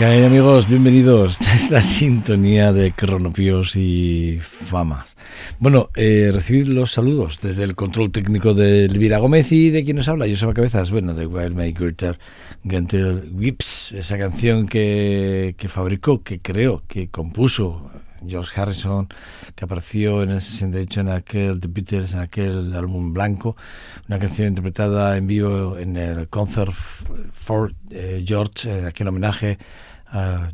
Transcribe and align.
¿Qué 0.00 0.24
amigos? 0.24 0.66
Bienvenidos. 0.66 1.32
Esta 1.32 1.54
es 1.54 1.70
la 1.70 1.82
sintonía 1.82 2.72
de 2.72 2.92
Cronopíos 2.92 3.76
y 3.76 4.38
Famas. 4.40 5.14
Bueno, 5.58 5.90
eh, 5.94 6.30
recibid 6.32 6.68
los 6.68 6.92
saludos 6.92 7.38
desde 7.42 7.64
el 7.64 7.74
control 7.74 8.10
técnico 8.10 8.54
de 8.54 8.86
Elvira 8.86 9.18
Gómez 9.18 9.52
y 9.52 9.68
de 9.68 9.84
quien 9.84 9.98
nos 9.98 10.08
habla, 10.08 10.26
Joseba 10.26 10.54
Cabezas, 10.54 10.90
bueno, 10.90 11.12
de 11.12 11.26
Wild 11.26 11.54
My 11.54 11.72
Greater 11.72 12.18
Gentle 12.64 13.24
Whips, 13.30 13.92
esa 13.92 14.16
canción 14.16 14.66
que, 14.66 15.54
que 15.58 15.68
fabricó, 15.68 16.22
que 16.22 16.40
creó, 16.40 16.82
que 16.88 17.10
compuso 17.10 17.90
George 18.26 18.58
Harrison, 18.58 19.06
que 19.54 19.66
apareció 19.66 20.22
en 20.22 20.30
el 20.30 20.40
68 20.40 21.00
en 21.00 21.08
aquel 21.10 21.60
The 21.60 21.68
Beatles, 21.68 22.14
en 22.14 22.20
aquel 22.20 22.74
álbum 22.74 23.12
blanco, 23.12 23.54
una 24.08 24.18
canción 24.18 24.48
interpretada 24.48 25.18
en 25.18 25.26
vivo 25.26 25.76
en 25.76 25.98
el 25.98 26.28
Concert 26.28 26.72
for 26.72 27.74
eh, 27.90 28.24
George, 28.26 28.78
en 28.78 28.86
aquel 28.86 29.08
homenaje 29.08 29.58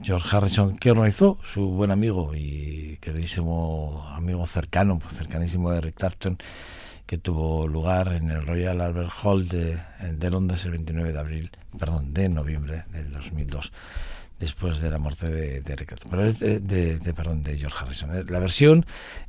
George 0.02 0.36
Harrison, 0.36 0.76
que 0.76 0.90
organizó 0.90 1.38
su 1.44 1.68
buen 1.68 1.90
amigo 1.90 2.32
y 2.34 2.98
queridísimo 3.00 4.06
amigo 4.14 4.44
cercano, 4.46 4.98
pues 4.98 5.14
cercanísimo 5.14 5.70
de 5.70 5.78
Eric 5.78 5.96
Clapton, 5.96 6.38
que 7.06 7.18
tuvo 7.18 7.66
lugar 7.66 8.08
en 8.08 8.30
el 8.30 8.46
Royal 8.46 8.80
Albert 8.80 9.12
Hall 9.22 9.48
de, 9.48 9.78
de 10.12 10.30
Londres 10.30 10.64
el 10.64 10.72
29 10.72 11.12
de 11.12 11.18
abril, 11.18 11.50
perdón, 11.78 12.12
de 12.12 12.28
noviembre 12.28 12.84
del 12.92 13.12
2002 13.12 13.72
después 14.38 14.80
de 14.80 14.90
la 14.90 14.98
muerte 14.98 15.28
de, 15.28 15.60
de 15.60 15.76
Clapton, 15.76 16.10
pero 16.10 16.32
de, 16.32 16.98
de, 16.98 17.14
perdón, 17.14 17.42
de 17.42 17.56
George 17.58 17.76
Harrison. 17.80 18.16
Eh, 18.16 18.24
la 18.28 18.38
versión 18.38 18.84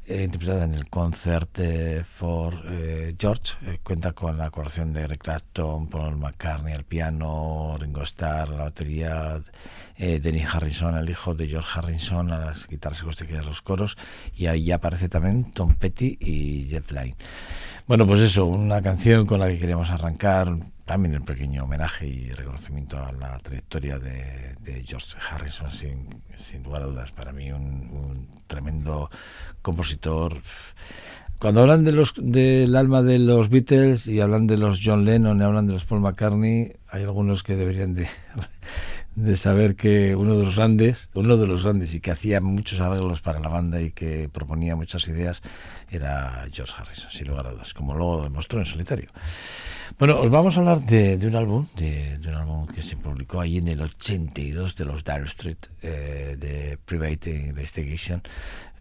eh, 0.06 0.24
interpretada 0.24 0.66
en 0.66 0.76
el 0.76 0.90
Concert 0.90 1.60
for 2.06 2.62
eh, 2.70 3.16
George 3.18 3.56
cuenta 3.84 4.14
con 4.14 4.38
la 4.38 4.50
colaboración 4.50 4.94
de 4.94 5.04
Eric 5.04 5.22
Clapton, 5.24 5.88
Paul 5.88 6.18
McCartney 6.18 6.74
al 6.74 6.84
piano, 6.84 7.78
Ringo 7.80 8.04
Starr 8.04 8.50
a 8.50 8.58
la 8.58 8.64
batería, 8.66 9.42
Denny 9.98 10.44
Harrison, 10.44 10.96
el 10.96 11.10
hijo 11.10 11.34
de 11.34 11.48
George 11.48 11.70
Harrison, 11.74 12.32
a 12.32 12.46
las 12.46 12.68
guitarras 12.68 13.02
acústicas 13.02 13.46
los 13.46 13.62
coros, 13.62 13.98
y 14.36 14.46
ahí 14.46 14.72
aparece 14.72 15.10
también 15.10 15.52
Tom 15.52 15.74
Petty 15.74 16.18
y 16.20 16.68
Jeff 16.70 16.92
Lynne. 16.92 17.16
Bueno, 17.88 18.06
pues 18.06 18.22
eso, 18.22 18.46
una 18.46 18.82
canción 18.82 19.26
con 19.26 19.40
la 19.40 19.48
que 19.48 19.58
queríamos 19.58 19.90
arrancar 19.90 20.56
también 20.88 21.18
un 21.18 21.26
pequeño 21.26 21.66
homenaje 21.66 22.08
y 22.08 22.32
reconocimiento 22.32 22.98
a 22.98 23.12
la 23.12 23.38
trayectoria 23.40 24.00
de, 24.00 24.56
George 24.86 25.18
Harrison, 25.30 25.70
sin, 25.70 26.24
sin, 26.38 26.64
lugar 26.64 26.84
a 26.84 26.86
dudas, 26.86 27.12
para 27.12 27.34
mí 27.34 27.52
un, 27.52 27.62
un, 27.92 28.30
tremendo 28.48 29.10
compositor. 29.62 30.42
Cuando 31.40 31.62
hablan 31.62 31.84
de 31.84 31.92
los, 31.92 32.14
del 32.16 32.74
alma 32.78 33.04
de 33.04 33.20
los 33.20 33.50
Beatles 33.50 34.08
y 34.08 34.22
hablan 34.22 34.48
de 34.48 34.58
los 34.58 34.80
John 34.82 35.04
Lennon 35.04 35.42
y 35.42 35.44
hablan 35.44 35.68
de 35.68 35.74
los 35.74 35.84
Paul 35.84 36.00
McCartney, 36.00 36.72
hay 36.88 37.04
algunos 37.04 37.44
que 37.44 37.58
deberían 37.58 37.94
de, 37.94 38.08
de 39.18 39.36
saber 39.36 39.76
que 39.76 40.16
uno 40.16 40.38
de 40.38 40.46
los 40.46 40.58
grandes, 40.58 41.10
uno 41.16 41.38
de 41.38 41.48
los 41.48 41.64
grandes 41.64 41.92
y 41.96 42.00
que 42.00 42.12
hacía 42.12 42.40
muchos 42.40 42.80
arreglos 42.80 43.20
para 43.20 43.40
la 43.40 43.50
banda 43.50 43.82
y 43.82 43.90
que 43.90 44.30
proponía 44.32 44.76
muchas 44.76 45.08
ideas 45.08 45.42
era 45.90 46.46
George 46.52 46.74
Harrison, 46.78 47.10
sin 47.10 47.28
lugar 47.28 47.48
a 47.48 47.52
dudas, 47.52 47.74
como 47.74 47.96
luego 47.96 48.24
demostró 48.24 48.60
en 48.60 48.68
solitario. 48.68 49.10
Bueno, 49.98 50.20
os 50.20 50.30
vamos 50.30 50.56
a 50.56 50.60
hablar 50.60 50.82
de, 50.82 51.18
un 51.26 51.36
álbum, 51.36 51.66
de, 51.76 52.20
de, 52.20 52.30
un 52.30 52.36
álbum 52.36 52.68
que 52.68 52.84
se 52.84 52.96
publicó 52.96 53.42
ahí 53.42 53.58
en 53.58 53.70
el 53.70 53.82
82 53.82 54.76
de 54.76 54.86
los 54.86 55.04
Dire 55.04 55.24
Street, 55.24 55.66
eh, 55.82 56.36
de 56.38 56.78
Private 56.86 57.32
Investigation, 57.32 58.22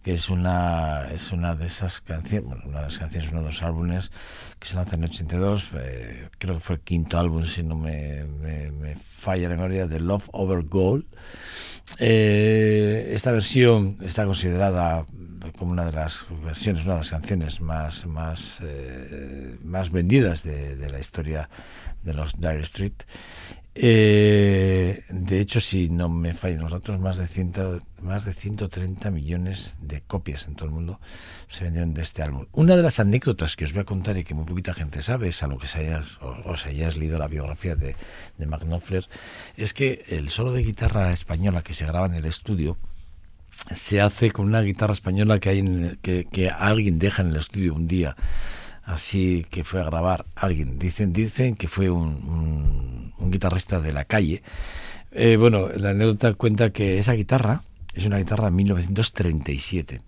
que 0.07 0.13
es 0.13 0.31
una 0.31 1.09
es 1.13 1.33
una 1.33 1.57
de 1.57 1.67
esas 1.67 2.01
canciones, 2.01 2.47
bueno, 2.47 2.63
una 2.65 2.79
de 2.79 2.85
las 2.85 2.97
canciones, 2.97 3.29
uno 3.33 3.41
de 3.41 3.49
los 3.49 3.61
álbumes 3.61 4.13
que 4.61 4.69
se 4.69 4.77
lanza 4.77 4.95
en 4.95 5.03
el 5.03 5.11
82, 5.11 5.71
eh, 5.75 6.29
creo 6.39 6.55
que 6.55 6.61
fue 6.61 6.77
el 6.77 6.83
quinto 6.83 7.19
álbum, 7.19 7.45
si 7.45 7.65
no 7.65 7.75
me, 7.75 8.23
me, 8.23 8.71
me 8.71 8.95
falla 8.95 9.49
la 9.49 9.57
memoria, 9.57 9.89
de 9.89 9.99
Love 9.99 10.29
Over 10.31 10.63
Gold. 10.63 11.07
Eh, 11.99 13.11
esta 13.15 13.33
versión 13.33 13.99
está 14.01 14.25
considerada 14.27 15.07
como 15.59 15.73
una 15.73 15.87
de 15.87 15.93
las 15.93 16.25
versiones, 16.45 16.85
una 16.85 16.95
de 16.95 17.01
las 17.01 17.11
canciones 17.11 17.61
más 17.61 18.07
más 18.07 18.61
eh, 18.63 19.57
más 19.65 19.91
vendidas 19.91 20.45
de, 20.45 20.77
de, 20.77 20.89
la 20.89 21.01
historia 21.01 21.51
de 22.05 22.15
los 22.15 22.41
Dire 22.41 22.61
Street. 22.61 22.95
Eh, 23.79 25.05
de 25.11 25.41
hecho, 25.41 25.61
si 25.61 25.91
no 25.91 26.09
me 26.09 26.33
fallan 26.33 26.63
los 26.63 26.73
datos, 26.73 26.99
más 26.99 27.19
de, 27.19 27.27
ciento, 27.27 27.81
más 28.01 28.25
de 28.25 28.33
130 28.33 29.11
millones 29.11 29.77
de 29.83 30.01
copias 30.01 30.47
en 30.47 30.55
todo 30.55 30.69
el 30.69 30.75
mundo 30.75 30.99
se 31.49 31.65
vendieron 31.65 31.93
de 31.93 32.03
este 32.03 32.23
álbum. 32.23 32.47
Una 32.53 32.75
de 32.75 32.83
las 32.83 33.01
anécdotas 33.01 33.55
que 33.55 33.65
os 33.67 33.73
voy 33.73 33.83
a 33.83 33.85
contar 33.85 34.17
y 34.17 34.25
que 34.25 34.35
muy 34.35 34.47
poquita 34.47 34.73
gente 34.73 35.03
sabe, 35.03 35.29
es 35.29 35.43
a 35.43 35.47
lo 35.47 35.59
que 35.59 35.67
se 35.67 35.81
hayas, 35.81 36.19
o, 36.23 36.37
os 36.47 36.65
hayáis 36.65 36.97
leído 36.97 37.19
la 37.19 37.29
biografía 37.29 37.77
de, 37.77 37.97
de 38.39 39.07
es 39.57 39.75
que 39.75 40.05
el 40.09 40.31
solo 40.31 40.53
de 40.53 40.63
guitarra 40.63 41.13
española 41.13 41.63
que 41.63 41.75
se 41.75 41.85
graba 41.85 42.07
en 42.07 42.15
el 42.15 42.25
estudio 42.25 42.79
se 43.75 44.01
hace 44.01 44.31
con 44.31 44.47
una 44.47 44.63
guitarra 44.63 44.95
española 44.95 45.39
que, 45.39 45.49
hay 45.51 45.59
en, 45.59 45.99
que 46.03 46.51
alguien 46.51 46.99
deja 46.99 47.23
en 47.23 47.29
el 47.29 47.37
estudio 47.37 47.75
un 47.75 47.89
día 47.89 48.17
así 48.87 49.45
que 49.51 49.65
fue 49.65 49.81
a 49.81 49.85
grabar 49.85 50.25
alguien. 50.35 50.79
Dicen, 50.79 51.13
dicen 51.13 51.57
que 51.57 51.69
fue 51.69 51.91
un, 51.91 53.13
un, 53.19 53.31
guitarrista 53.31 53.81
de 53.81 53.93
la 53.93 54.05
calle. 54.05 54.43
Eh, 55.11 55.37
bueno, 55.37 55.69
la 55.77 55.91
anécdota 55.91 56.33
cuenta 56.35 56.71
que 56.71 56.99
esa 56.99 57.13
guitarra 57.13 57.63
es 57.95 58.07
una 58.07 58.19
guitarra 58.19 58.47
de 58.47 58.53
1937. 58.53 60.01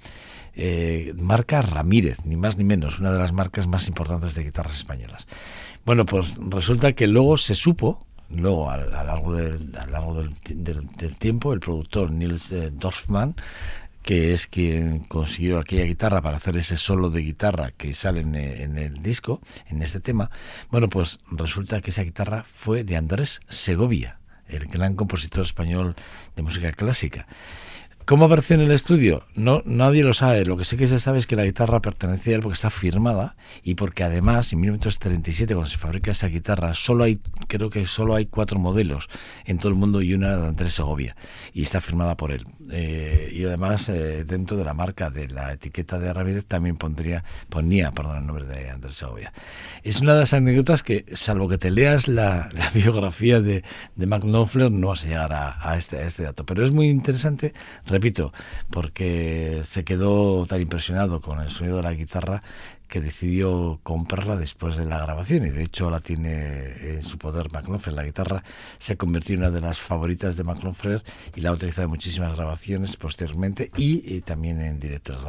Eh, 0.54 1.12
marca 1.16 1.62
Ramírez, 1.62 2.25
ni 2.25 2.37
más 2.37 2.56
ni 2.56 2.64
menos, 2.64 3.00
una 3.00 3.12
de 3.12 3.18
las 3.18 3.32
marcas 3.32 3.66
más 3.66 3.88
importantes 3.88 4.35
de 4.35 4.44
guitarras 4.44 4.76
españolas. 4.76 5.26
Bueno, 5.85 6.06
pues 6.06 6.37
resulta 6.37 6.92
que 6.92 7.06
luego 7.06 7.37
se 7.37 7.54
supo, 7.54 8.06
luego 8.30 8.70
a, 8.70 8.75
a 8.75 9.04
largo, 9.04 9.35
del, 9.35 9.75
a 9.76 9.87
largo 9.87 10.23
del, 10.23 10.30
del, 10.44 10.87
del, 10.87 11.16
tiempo, 11.16 11.52
el 11.52 11.61
productor 11.61 12.12
Nils 12.12 12.52
eh, 12.52 12.70
Dorfman 12.73 13.35
que 14.02 14.33
es 14.33 14.47
quien 14.47 15.00
consiguió 15.00 15.59
aquella 15.59 15.85
guitarra 15.85 16.23
para 16.23 16.38
hacer 16.38 16.57
ese 16.57 16.76
solo 16.76 17.11
de 17.11 17.21
guitarra 17.21 17.73
que 17.73 17.95
sale 17.95 18.21
en 18.21 18.35
el, 18.35 18.61
en 18.61 18.78
el, 18.78 19.02
disco, 19.02 19.40
en 19.67 19.83
este 19.83 20.00
tema, 20.00 20.31
bueno, 20.71 20.88
pues 20.88 21.19
resulta 21.31 21.81
que 21.81 21.90
esa 21.90 22.02
guitarra 22.02 22.45
fue 22.45 22.85
de 22.85 22.97
Andrés 22.97 23.40
Segovia, 23.49 24.19
el 24.49 24.67
gran 24.67 24.95
compositor 24.95 25.45
español 25.45 25.95
de 26.37 26.43
música 26.43 26.73
clásica. 26.73 27.26
¿Cómo 28.09 28.25
apareció 28.25 28.55
en 28.55 28.62
el 28.62 28.71
estudio? 28.71 29.25
No, 29.35 29.61
nadie 29.67 30.03
lo 30.03 30.15
sabe. 30.15 30.47
Lo 30.47 30.57
que 30.57 30.65
sí 30.65 30.79
que 30.79 30.87
se 30.87 30.99
sabe 30.99 31.19
es 31.19 31.27
que 31.27 31.37
la 31.37 31.45
guitarra 31.45 31.83
pertenecía 31.83 32.33
a 32.33 32.37
él 32.37 32.43
porque 32.43 32.55
está 32.55 32.71
firmada 32.71 33.37
y 33.62 33.75
porque 33.75 34.03
además 34.03 34.50
en 34.50 34.61
1937 34.61 35.53
cuando 35.53 35.69
se 35.69 35.77
fabrica 35.77 36.12
esa 36.12 36.29
guitarra 36.29 36.73
solo 36.73 37.05
hay, 37.05 37.21
creo 37.49 37.69
que 37.69 37.85
solo 37.85 38.15
hay 38.15 38.25
cuatro 38.25 38.59
modelos 38.59 39.11
en 39.45 39.59
todo 39.59 39.69
el 39.69 39.75
mundo 39.75 40.00
y 40.00 40.15
una 40.15 40.38
de 40.38 40.47
Andrés 40.47 40.73
Segovia 40.73 41.17
y 41.53 41.61
está 41.61 41.83
firmada 41.83 42.17
por 42.17 42.33
él. 42.33 42.47
Eh, 42.71 43.31
y 43.31 43.45
además 43.45 43.91
eh, 43.91 44.25
dentro 44.25 44.57
de 44.57 44.65
la 44.65 44.73
marca 44.73 45.11
de 45.11 45.29
la 45.29 45.53
etiqueta 45.53 45.99
de 45.99 46.11
Ramírez 46.11 46.47
también 46.47 46.79
pondría, 46.79 47.25
ponía 47.50 47.93
perdón, 47.93 48.17
el 48.17 48.27
nombre 48.27 48.47
de 48.47 48.71
Andrés 48.71 48.95
Segovia. 48.95 49.35
Es 49.83 50.00
una 50.00 50.15
de 50.15 50.21
las 50.21 50.33
anécdotas 50.33 50.83
que, 50.83 51.05
salvo 51.12 51.47
que 51.47 51.59
te 51.59 51.71
leas 51.71 52.09
la, 52.09 52.49
la 52.55 52.71
biografía 52.75 53.43
de, 53.43 53.65
de 53.97 54.07
Mark 54.07 54.23
Knopfler, 54.23 54.73
no 54.73 54.88
vas 54.88 55.05
a 55.05 55.09
llegar 55.09 55.35
a, 55.35 55.59
a, 55.61 55.77
este, 55.77 55.99
a 55.99 56.07
este 56.07 56.23
dato. 56.23 56.47
Pero 56.47 56.65
es 56.65 56.73
muy 56.73 56.88
interesante 56.88 57.53
repito, 57.99 58.33
porque 58.71 59.62
se 59.64 59.83
quedó 59.83 60.47
tan 60.47 60.61
impresionado 60.61 61.21
con 61.21 61.40
el 61.40 61.50
sonido 61.50 61.78
de 61.78 61.83
la 61.83 61.93
guitarra 61.93 62.43
que 62.88 63.00
decidió 63.02 63.81
comprarla 63.83 64.37
después 64.37 64.76
de 64.76 64.87
la 64.87 64.99
grabación 64.99 65.47
y 65.47 65.50
de 65.50 65.62
hecho 65.62 65.90
la 65.90 66.00
tiene 66.00 66.95
en 66.95 67.02
su 67.02 67.19
poder 67.19 67.52
McNoffer. 67.52 67.93
La 67.93 68.05
guitarra 68.05 68.43
se 68.78 68.97
convirtió 68.97 69.35
en 69.35 69.43
una 69.43 69.50
de 69.50 69.61
las 69.61 69.78
favoritas 69.78 70.37
de 70.37 70.45
McNoffer 70.45 71.05
y 71.37 71.43
la 71.43 71.50
ha 71.50 71.52
utilizado 71.52 71.85
en 71.85 71.90
muchísimas 71.90 72.35
grabaciones 72.35 72.97
posteriormente 72.97 73.71
y, 73.76 74.14
y 74.14 74.23
también 74.23 74.61
en 74.62 74.81
directos. 74.81 75.25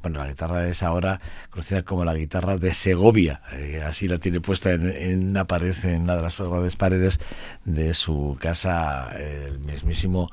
Bueno, 0.00 0.20
la 0.20 0.28
guitarra 0.28 0.66
es 0.68 0.82
ahora 0.82 1.20
conocida 1.50 1.82
como 1.82 2.04
la 2.04 2.14
guitarra 2.14 2.56
de 2.56 2.72
Segovia, 2.72 3.42
eh, 3.52 3.82
así 3.84 4.08
la 4.08 4.16
tiene 4.18 4.40
puesta 4.40 4.72
en, 4.72 4.88
en, 4.88 5.28
una 5.28 5.46
pared, 5.46 5.76
en 5.84 6.02
una 6.02 6.16
de 6.16 6.22
las 6.22 6.76
paredes 6.76 7.20
de 7.66 7.92
su 7.92 8.38
casa, 8.40 9.10
el 9.18 9.58
mismísimo, 9.58 10.30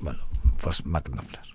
bueno, 0.00 0.27
pues 0.60 0.84
McNofler. 0.84 1.47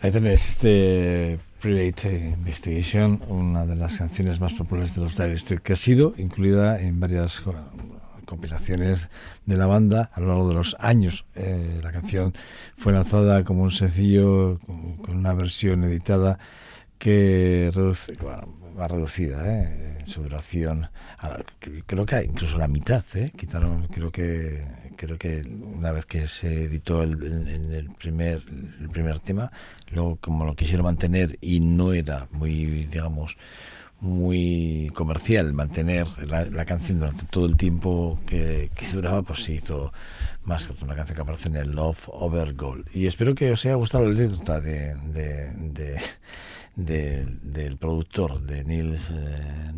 Ahí 0.00 0.12
tenéis 0.12 0.48
este 0.48 1.40
Private 1.60 2.28
Investigation, 2.38 3.20
una 3.26 3.66
de 3.66 3.74
las 3.74 3.98
canciones 3.98 4.38
más 4.38 4.52
populares 4.52 4.94
de 4.94 5.00
los 5.00 5.16
Dire 5.16 5.36
Straits, 5.36 5.60
que 5.60 5.72
ha 5.72 5.76
sido 5.76 6.14
incluida 6.18 6.80
en 6.80 7.00
varias 7.00 7.42
compilaciones 8.24 9.08
de 9.44 9.56
la 9.56 9.66
banda 9.66 10.08
a 10.14 10.20
lo 10.20 10.28
largo 10.28 10.48
de 10.50 10.54
los 10.54 10.76
años. 10.78 11.24
Eh, 11.34 11.80
la 11.82 11.90
canción 11.90 12.32
fue 12.76 12.92
lanzada 12.92 13.42
como 13.42 13.64
un 13.64 13.72
sencillo 13.72 14.60
con 15.02 15.16
una 15.16 15.34
versión 15.34 15.82
editada 15.82 16.38
que 16.98 17.70
reduce, 17.74 18.12
más 18.76 18.90
reducida 18.90 19.42
¿eh? 19.46 19.98
su 20.04 20.22
duración 20.22 20.88
creo 21.86 22.06
que 22.06 22.24
incluso 22.24 22.58
la 22.58 22.68
mitad 22.68 23.04
¿eh? 23.14 23.32
quitaron 23.36 23.88
creo 23.88 24.10
que 24.10 24.64
creo 24.96 25.18
que 25.18 25.42
una 25.42 25.92
vez 25.92 26.06
que 26.06 26.28
se 26.28 26.64
editó 26.64 27.02
el, 27.02 27.90
primer 27.98 28.42
el 28.80 28.88
primer 28.88 29.20
tema 29.20 29.50
luego 29.90 30.16
como 30.20 30.44
lo 30.44 30.54
quisieron 30.54 30.84
mantener 30.84 31.38
y 31.40 31.60
no 31.60 31.92
era 31.92 32.28
muy 32.32 32.86
digamos 32.86 33.36
muy 34.00 34.90
comercial 34.94 35.52
mantener 35.52 36.06
la, 36.28 36.64
canción 36.64 37.00
durante 37.00 37.24
todo 37.26 37.46
el 37.46 37.56
tiempo 37.56 38.20
que, 38.26 38.70
duraba, 38.92 39.22
pues 39.22 39.42
se 39.42 39.54
hizo 39.54 39.92
más 40.44 40.68
que 40.68 40.84
una 40.84 40.94
canción 40.94 41.16
que 41.16 41.22
aparece 41.22 41.48
en 41.48 41.56
el 41.56 41.72
Love 41.72 42.08
Over 42.08 42.54
Gold. 42.54 42.86
Y 42.94 43.06
espero 43.06 43.34
que 43.34 43.50
os 43.50 43.64
haya 43.64 43.74
gustado 43.74 44.04
la 44.04 44.16
anécdota 44.16 44.60
de, 44.60 44.94
de, 44.94 46.00
del 46.78 47.76
productor, 47.76 48.40
de 48.40 48.64
Nils 48.64 49.10
eh, 49.10 49.72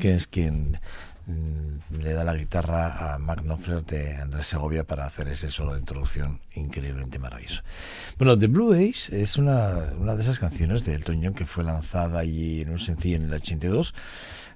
que 0.00 0.14
es 0.14 0.26
quien 0.26 0.78
mm, 1.26 1.96
le 2.00 2.12
da 2.14 2.24
la 2.24 2.34
guitarra 2.34 3.14
a 3.14 3.18
Mark 3.18 3.42
Knopfler 3.42 3.84
de 3.84 4.16
Andrés 4.16 4.46
Segovia 4.46 4.84
para 4.84 5.04
hacer 5.04 5.28
ese 5.28 5.50
solo 5.50 5.74
de 5.74 5.80
introducción 5.80 6.40
increíblemente 6.54 7.18
maravilloso. 7.18 7.62
Bueno, 8.16 8.38
The 8.38 8.46
Blue 8.46 8.72
Ace 8.72 9.20
es 9.20 9.36
una, 9.36 9.92
una 10.00 10.16
de 10.16 10.22
esas 10.22 10.38
canciones 10.38 10.84
de 10.86 10.94
Elton 10.94 11.20
John 11.22 11.34
que 11.34 11.44
fue 11.44 11.62
lanzada 11.62 12.20
allí 12.20 12.62
en 12.62 12.70
un 12.70 12.78
sencillo 12.78 13.16
en 13.16 13.24
el 13.24 13.34
82 13.34 13.92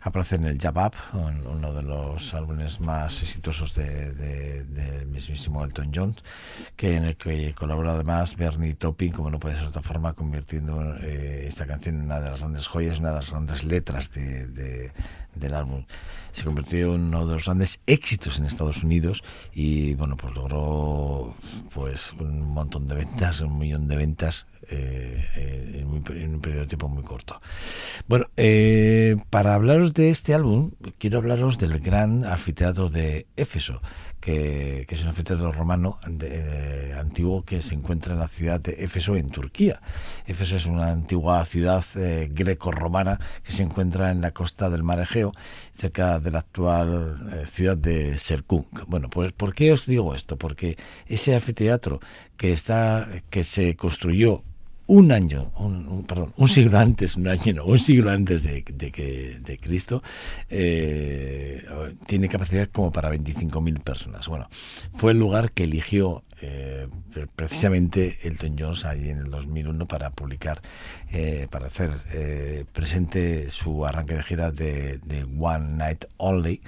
aparece 0.00 0.36
en 0.36 0.44
el 0.44 0.58
Jab 0.58 0.92
uno 1.12 1.74
de 1.74 1.82
los 1.82 2.32
álbumes 2.34 2.80
más 2.80 3.22
exitosos 3.22 3.74
del 3.74 4.16
de, 4.16 5.04
mismísimo 5.06 5.64
Elton 5.64 5.92
John, 5.94 6.16
que 6.76 6.96
en 6.96 7.04
el 7.04 7.16
que 7.16 7.54
colabora 7.54 7.92
además 7.92 8.36
Bernie 8.36 8.74
Topping, 8.74 9.12
como 9.12 9.30
no 9.30 9.38
puede 9.38 9.56
ser 9.56 9.64
de 9.64 9.68
otra 9.70 9.82
forma, 9.82 10.14
convirtiendo 10.14 10.96
eh, 11.02 11.44
esta 11.46 11.66
canción 11.66 11.96
en 11.96 12.02
una 12.02 12.20
de 12.20 12.30
las 12.30 12.40
grandes 12.40 12.66
joyas, 12.66 12.98
una 12.98 13.10
de 13.10 13.16
las 13.16 13.30
grandes 13.30 13.64
letras 13.64 14.10
de, 14.10 14.90
del 15.34 15.54
álbum. 15.54 15.84
Se 16.32 16.44
convirtió 16.44 16.94
en 16.94 17.02
uno 17.02 17.26
de 17.26 17.34
los 17.34 17.44
grandes 17.44 17.80
éxitos 17.86 18.38
en 18.38 18.46
Estados 18.46 18.82
Unidos 18.82 19.22
y 19.52 19.94
bueno, 19.94 20.16
pues 20.16 20.34
logró 20.34 21.34
pues 21.74 22.12
un 22.14 22.42
montón 22.42 22.88
de 22.88 22.94
ventas, 22.94 23.40
un 23.40 23.58
millón 23.58 23.88
de 23.88 23.96
ventas 23.96 24.46
eh, 24.70 25.24
en, 25.36 25.86
un 25.86 26.40
periodo 26.40 26.62
de 26.62 26.66
tiempo 26.66 26.88
muy 26.88 27.02
corto. 27.02 27.40
Bueno, 28.06 28.26
eh, 28.36 29.16
para 29.30 29.54
hablaros 29.54 29.92
de 29.94 30.10
este 30.10 30.34
álbum, 30.34 30.70
quiero 30.98 31.18
hablaros 31.18 31.58
del 31.58 31.80
gran 31.80 32.24
anfiteatro 32.24 32.88
de 32.88 33.26
Éfeso, 33.36 33.82
que, 34.20 34.86
es 34.88 35.02
un 35.02 35.08
anfiteatro 35.08 35.52
romano 35.52 35.98
antiguo 36.96 37.44
que 37.44 37.62
se 37.62 37.74
encuentra 37.74 38.14
en 38.14 38.20
la 38.20 38.28
ciudad 38.28 38.60
de 38.60 38.84
Éfeso, 38.84 39.16
en 39.16 39.30
Turquía. 39.30 39.80
Éfeso 40.26 40.56
es 40.56 40.66
una 40.66 40.90
antigua 40.90 41.44
ciudad 41.44 41.84
eh, 41.96 42.28
greco-romana 42.32 43.18
que 43.42 43.52
se 43.52 43.62
encuentra 43.62 44.10
en 44.10 44.20
la 44.20 44.30
costa 44.30 44.70
del 44.70 44.82
mar 44.82 45.00
Egeo, 45.00 45.32
cerca 45.76 46.20
de 46.20 46.30
la 46.30 46.40
actual 46.40 47.44
ciudad 47.46 47.76
de 47.76 48.18
Serkung. 48.18 48.66
Bueno, 48.86 49.08
pues 49.10 49.32
¿por 49.32 49.54
qué 49.54 49.72
os 49.72 49.86
digo 49.86 50.14
esto? 50.14 50.36
Porque 50.36 50.76
ese 51.06 51.34
anfiteatro 51.34 52.00
que 52.36 52.52
está 52.52 53.08
que 53.30 53.44
se 53.44 53.76
construyó 53.76 54.44
un 54.90 55.12
año, 55.12 55.52
un, 55.56 56.04
perdón, 56.04 56.32
un 56.36 56.48
siglo 56.48 56.76
antes, 56.76 57.14
un 57.14 57.28
año 57.28 57.54
no, 57.54 57.64
un 57.64 57.78
siglo 57.78 58.10
antes 58.10 58.42
de, 58.42 58.64
que, 58.64 59.38
de 59.40 59.58
Cristo, 59.58 60.02
eh, 60.48 61.64
tiene 62.06 62.28
capacidad 62.28 62.68
como 62.72 62.90
para 62.90 63.14
25.000 63.14 63.80
personas. 63.82 64.26
Bueno, 64.26 64.48
fue 64.96 65.12
el 65.12 65.18
lugar 65.18 65.52
que 65.52 65.62
eligió 65.62 66.24
eh, 66.42 66.88
precisamente 67.36 68.18
Elton 68.22 68.56
John 68.58 68.74
ahí 68.84 69.10
en 69.10 69.18
el 69.18 69.30
2001 69.30 69.86
para 69.86 70.10
publicar, 70.10 70.62
eh, 71.12 71.48
para 71.50 71.66
hacer 71.66 71.90
eh, 72.12 72.64
presente 72.72 73.50
su 73.50 73.84
arranque 73.84 74.14
de 74.14 74.22
gira 74.22 74.50
de, 74.50 75.00
One 75.38 75.76
Night 75.76 76.06
Only 76.16 76.62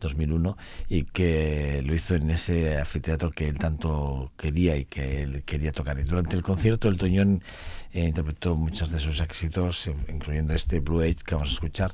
2001 0.00 0.56
y 0.88 1.04
que 1.04 1.82
lo 1.84 1.94
hizo 1.94 2.14
en 2.14 2.30
ese 2.30 2.78
anfiteatro 2.78 3.30
que 3.30 3.48
él 3.48 3.58
tanto 3.58 4.32
quería 4.36 4.76
y 4.76 4.84
que 4.84 5.22
él 5.22 5.42
quería 5.44 5.72
tocar. 5.72 5.98
Y 5.98 6.04
durante 6.04 6.36
el 6.36 6.42
concierto 6.42 6.88
Elton 6.88 7.12
John 7.14 7.42
interpretó 7.92 8.56
muchos 8.56 8.90
de 8.90 8.98
sus 8.98 9.20
éxitos, 9.20 9.88
incluyendo 10.08 10.54
este 10.54 10.80
Blue 10.80 11.00
Age 11.00 11.16
que 11.24 11.34
vamos 11.34 11.50
a 11.50 11.52
escuchar, 11.52 11.92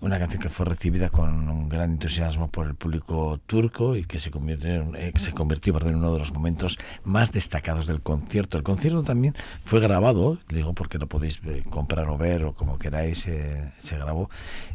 una 0.00 0.18
canción 0.18 0.42
que 0.42 0.48
fue 0.48 0.66
recibida 0.66 1.10
con 1.10 1.48
un 1.48 1.68
gran 1.68 1.92
entusiasmo 1.92 2.48
por 2.48 2.66
el 2.66 2.74
público 2.74 3.40
turco 3.46 3.96
y 3.96 4.04
que 4.04 4.20
se 4.20 4.30
convirtió, 4.30 4.70
en, 4.70 5.12
se 5.16 5.32
convirtió 5.32 5.78
en 5.86 5.96
uno 5.96 6.12
de 6.12 6.18
los 6.18 6.32
momentos 6.32 6.78
más 7.04 7.32
destacados 7.32 7.86
del 7.86 8.00
concierto. 8.00 8.58
El 8.58 8.64
concierto 8.64 9.02
también 9.02 9.34
fue 9.64 9.80
grabado, 9.80 10.38
digo 10.48 10.72
porque 10.72 10.98
lo 10.98 11.06
podéis 11.06 11.40
eh, 11.44 11.62
comprar 11.68 12.08
o 12.08 12.18
ver 12.18 12.44
o 12.44 12.54
como 12.54 12.78
queráis, 12.78 13.26
eh, 13.26 13.72
se 13.78 13.96
grabó. 13.96 14.30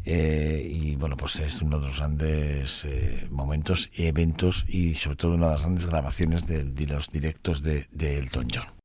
Eh, 0.06 0.70
y 0.72 0.96
bueno, 0.96 1.18
pues 1.18 1.40
es 1.40 1.62
uno 1.62 1.80
de 1.80 1.88
los 1.88 1.98
grandes 1.98 2.86
momentos 3.30 3.90
y 3.96 4.06
eventos 4.06 4.66
y 4.68 4.96
sobre 4.96 5.18
todo 5.18 5.34
una 5.36 5.48
de 5.48 5.54
las 5.54 5.62
grandes 5.62 5.86
grabaciones 5.86 6.46
de, 6.46 6.88
los 6.88 7.10
directos 7.10 7.64
de, 7.64 7.88
Elton 8.00 8.48
John. 8.54 8.83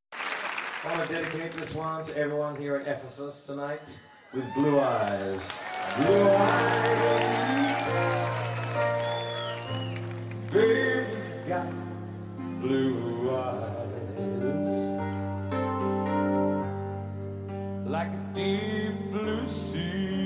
I 0.84 0.92
want 0.92 1.08
to 1.08 1.12
dedicate 1.12 1.50
this 1.52 1.74
one 1.74 2.04
to 2.04 2.16
everyone 2.16 2.54
here 2.54 2.76
at 2.76 2.86
Ephesus 2.86 3.40
tonight 3.40 3.98
with 4.32 4.44
blue 4.54 4.78
eyes. 4.78 5.60
Blue 5.96 6.28
eyes. 6.28 7.74
Baby's 10.52 11.34
got 11.48 11.68
blue 12.60 13.28
eyes. 13.36 14.68
Like 17.84 18.12
a 18.12 18.30
deep 18.32 19.10
blue 19.10 19.44
sea. 19.46 20.17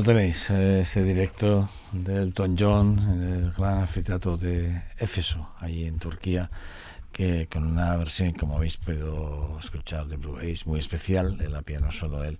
Lo 0.00 0.06
tenéis, 0.06 0.48
eh, 0.48 0.80
ese 0.80 1.02
directo 1.02 1.68
de 1.92 2.22
Elton 2.22 2.56
John 2.58 2.98
en 2.98 3.22
el 3.22 3.52
gran 3.52 3.80
anfiteatro 3.80 4.38
de 4.38 4.82
Éfeso, 4.98 5.52
ahí 5.58 5.84
en 5.84 5.98
Turquía, 5.98 6.50
que 7.12 7.48
con 7.52 7.66
una 7.66 7.94
versión, 7.96 8.32
como 8.32 8.56
habéis 8.56 8.78
podido 8.78 9.58
escuchar, 9.62 10.06
de 10.06 10.16
Blue 10.16 10.38
muy 10.64 10.78
especial, 10.78 11.36
en 11.38 11.52
la 11.52 11.60
piano 11.60 11.92
solo 11.92 12.24
él, 12.24 12.38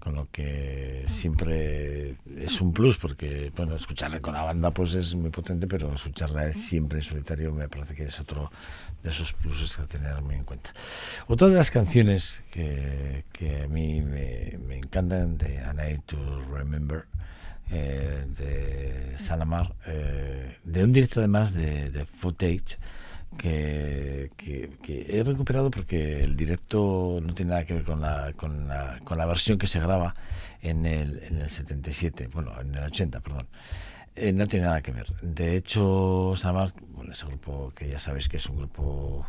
con 0.00 0.14
lo 0.14 0.28
que 0.32 1.04
siempre 1.06 2.16
es 2.36 2.60
un 2.60 2.72
plus, 2.72 2.96
porque 2.96 3.52
bueno, 3.54 3.76
escucharle 3.76 4.20
con 4.20 4.34
la 4.34 4.42
banda 4.42 4.70
pues 4.72 4.94
es 4.94 5.14
muy 5.14 5.30
potente, 5.30 5.66
pero 5.66 5.92
escucharla 5.94 6.52
siempre 6.52 6.98
en 6.98 7.04
solitario 7.04 7.52
me 7.52 7.68
parece 7.68 7.94
que 7.94 8.04
es 8.04 8.18
otro 8.18 8.50
de 9.02 9.10
esos 9.10 9.32
pluses 9.34 9.76
que 9.76 9.82
tener 9.84 10.20
muy 10.22 10.34
en 10.34 10.44
cuenta. 10.44 10.72
Otra 11.28 11.48
de 11.48 11.54
las 11.54 11.70
canciones 11.70 12.42
que, 12.50 13.24
que 13.32 13.62
a 13.62 13.68
mí 13.68 14.00
me, 14.00 14.58
me 14.66 14.78
encantan 14.78 15.38
de 15.38 15.60
A 15.60 15.72
Night 15.74 16.02
to 16.06 16.16
Remember, 16.50 17.04
eh, 17.70 18.26
de 18.36 19.16
Salamar, 19.18 19.74
eh, 19.86 20.56
de 20.64 20.82
un 20.82 20.92
directo 20.92 21.20
además 21.20 21.54
de, 21.54 21.90
de 21.90 22.04
Footage, 22.04 22.78
que, 23.36 24.30
que, 24.36 25.06
he 25.08 25.22
recuperado 25.22 25.70
porque 25.70 26.22
el 26.22 26.36
directo 26.36 27.20
no 27.22 27.34
tiene 27.34 27.50
nada 27.50 27.64
que 27.64 27.74
ver 27.74 27.84
con 27.84 28.00
la, 28.00 28.32
con 28.34 28.68
la, 28.68 29.00
con 29.04 29.18
la 29.18 29.26
versión 29.26 29.58
que 29.58 29.66
se 29.66 29.80
graba 29.80 30.14
en 30.62 30.86
el, 30.86 31.22
en 31.22 31.40
el 31.40 31.50
77, 31.50 32.28
bueno, 32.32 32.52
en 32.60 32.74
el 32.74 32.84
80, 32.84 33.20
perdón. 33.20 33.46
Eh, 34.16 34.32
no 34.32 34.46
tiene 34.46 34.66
nada 34.66 34.82
que 34.82 34.92
ver. 34.92 35.06
De 35.22 35.56
hecho, 35.56 36.34
Salamar, 36.36 36.74
bueno, 36.94 37.12
ese 37.12 37.26
grupo 37.26 37.72
que 37.74 37.88
ya 37.88 37.98
sabéis 37.98 38.28
que 38.28 38.36
es 38.36 38.46
un 38.46 38.58
grupo 38.58 39.26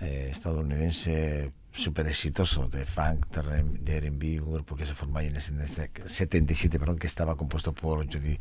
eh, 0.00 0.28
estadounidense 0.30 1.52
súper 1.72 2.06
exitoso 2.06 2.68
de 2.68 2.86
funk, 2.86 3.26
de 3.26 3.96
R&B, 3.96 4.40
un 4.40 4.54
grupo 4.54 4.76
que 4.76 4.86
se 4.86 4.94
formó 4.94 5.18
ahí 5.18 5.26
en 5.26 5.36
el 5.36 5.42
77, 5.42 6.78
perdón, 6.78 6.98
que 6.98 7.08
estaba 7.08 7.36
compuesto 7.36 7.72
por 7.72 8.06
Judy 8.06 8.38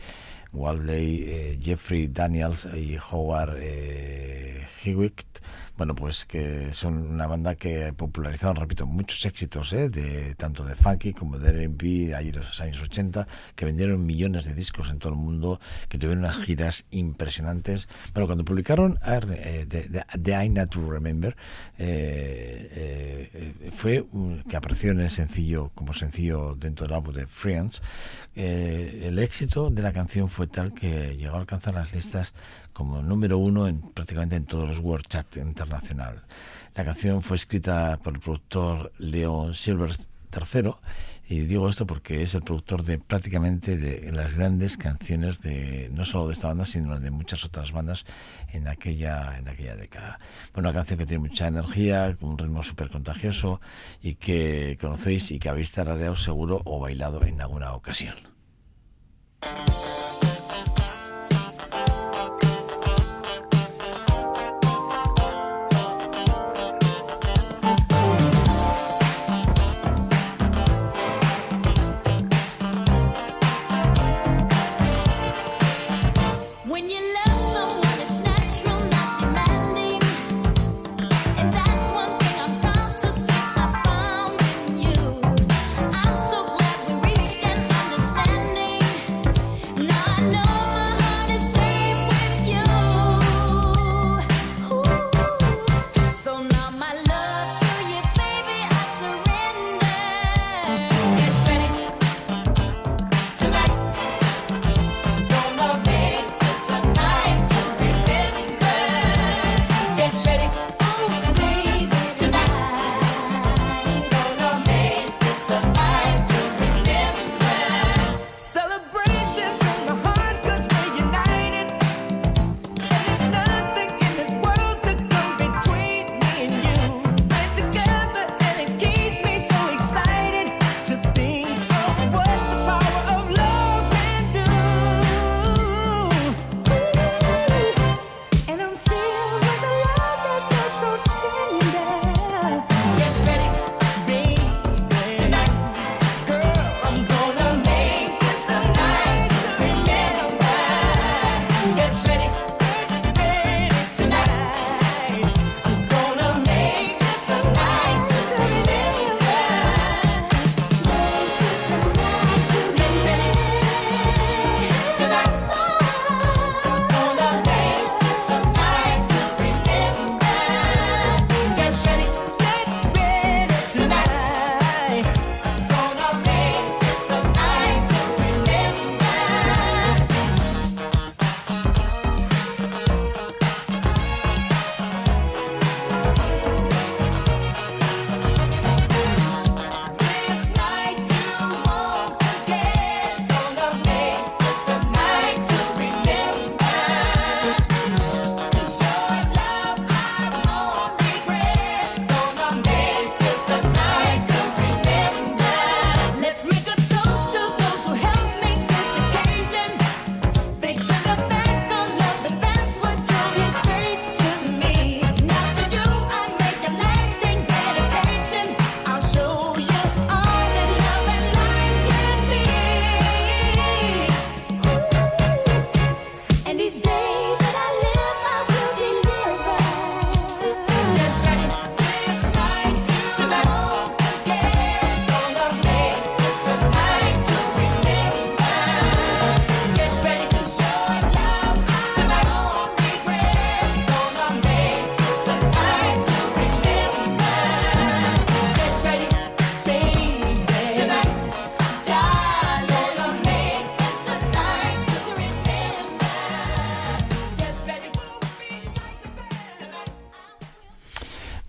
Waldley, 0.53 1.23
eh, 1.23 1.59
Jeffrey 1.59 2.07
Daniels 2.07 2.65
y 2.73 2.97
Howard 3.11 3.57
eh, 3.59 4.65
Hewitt. 4.83 5.41
Bueno, 5.75 5.95
pues 5.95 6.25
que 6.25 6.71
son 6.71 6.97
una 6.97 7.25
banda 7.25 7.55
que 7.55 7.93
popularizaron, 7.93 8.57
repito, 8.57 8.85
muchos 8.85 9.25
éxitos, 9.25 9.73
¿eh? 9.73 9.89
de 9.89 10.35
tanto 10.35 10.63
de 10.63 10.75
funky 10.75 11.13
como 11.13 11.39
de 11.39 11.49
R&B 11.49 12.11
en 12.11 12.35
los 12.35 12.61
años 12.61 12.81
80, 12.81 13.27
que 13.55 13.65
vendieron 13.65 14.05
millones 14.05 14.45
de 14.45 14.53
discos 14.53 14.91
en 14.91 14.99
todo 14.99 15.13
el 15.13 15.19
mundo, 15.19 15.59
que 15.89 15.97
tuvieron 15.97 16.23
unas 16.23 16.37
giras 16.37 16.85
impresionantes. 16.91 17.87
Bueno, 18.13 18.27
cuando 18.27 18.45
publicaron 18.45 18.99
eh, 19.03 19.65
The 19.67 20.45
I 20.45 20.49
Not 20.49 20.69
to 20.69 20.91
Remember, 20.91 21.35
eh, 21.79 22.69
eh, 23.33 23.71
fue 23.71 24.05
un, 24.11 24.43
que 24.43 24.55
apareció 24.55 24.91
en 24.91 24.99
el 24.99 25.09
sencillo 25.09 25.71
como 25.73 25.93
sencillo 25.93 26.55
dentro 26.55 26.85
del 26.85 26.95
álbum 26.95 27.13
de 27.13 27.25
Friends 27.25 27.81
eh, 28.35 29.03
el 29.05 29.19
éxito 29.19 29.69
de 29.69 29.83
la 29.83 29.93
canción 29.93 30.27
fue 30.27 30.47
tal 30.47 30.73
que 30.73 31.15
llegó 31.15 31.35
a 31.35 31.41
alcanzar 31.41 31.75
las 31.75 31.93
listas 31.93 32.33
como 32.73 33.01
número 33.01 33.37
uno 33.37 33.67
en 33.67 33.81
prácticamente 33.81 34.35
en 34.35 34.45
todos 34.45 34.67
los 34.67 34.79
World 34.79 35.07
Chat 35.07 35.37
internacional. 35.37 36.23
La 36.75 36.83
canción 36.83 37.21
fue 37.21 37.37
escrita 37.37 37.99
por 38.03 38.15
el 38.15 38.19
productor 38.19 38.91
Leon 38.97 39.53
Silver 39.53 39.95
III 40.33 40.71
y 41.29 41.41
digo 41.41 41.69
esto 41.69 41.85
porque 41.85 42.21
es 42.21 42.35
el 42.35 42.41
productor 42.41 42.83
de 42.83 42.97
prácticamente 42.97 43.77
de 43.77 44.11
las 44.11 44.37
grandes 44.37 44.77
canciones 44.77 45.39
de 45.41 45.89
no 45.93 46.03
solo 46.03 46.27
de 46.27 46.33
esta 46.33 46.47
banda 46.47 46.65
sino 46.65 46.99
de 46.99 47.11
muchas 47.11 47.45
otras 47.45 47.71
bandas 47.71 48.05
en 48.51 48.67
aquella 48.67 49.37
en 49.37 49.47
aquella 49.47 49.75
década. 49.75 50.19
Bueno 50.53 50.69
una 50.69 50.77
canción 50.77 50.99
que 50.99 51.05
tiene 51.05 51.27
mucha 51.29 51.47
energía 51.47 52.15
con 52.19 52.29
un 52.29 52.37
ritmo 52.37 52.63
súper 52.63 52.89
contagioso 52.89 53.61
y 54.01 54.15
que 54.15 54.77
conocéis 54.81 55.31
y 55.31 55.39
que 55.39 55.49
habéis 55.49 55.71
tarareado 55.71 56.15
seguro 56.15 56.61
o 56.65 56.79
bailado 56.79 57.23
en 57.23 57.39
alguna 57.39 57.73
ocasión 57.73 58.15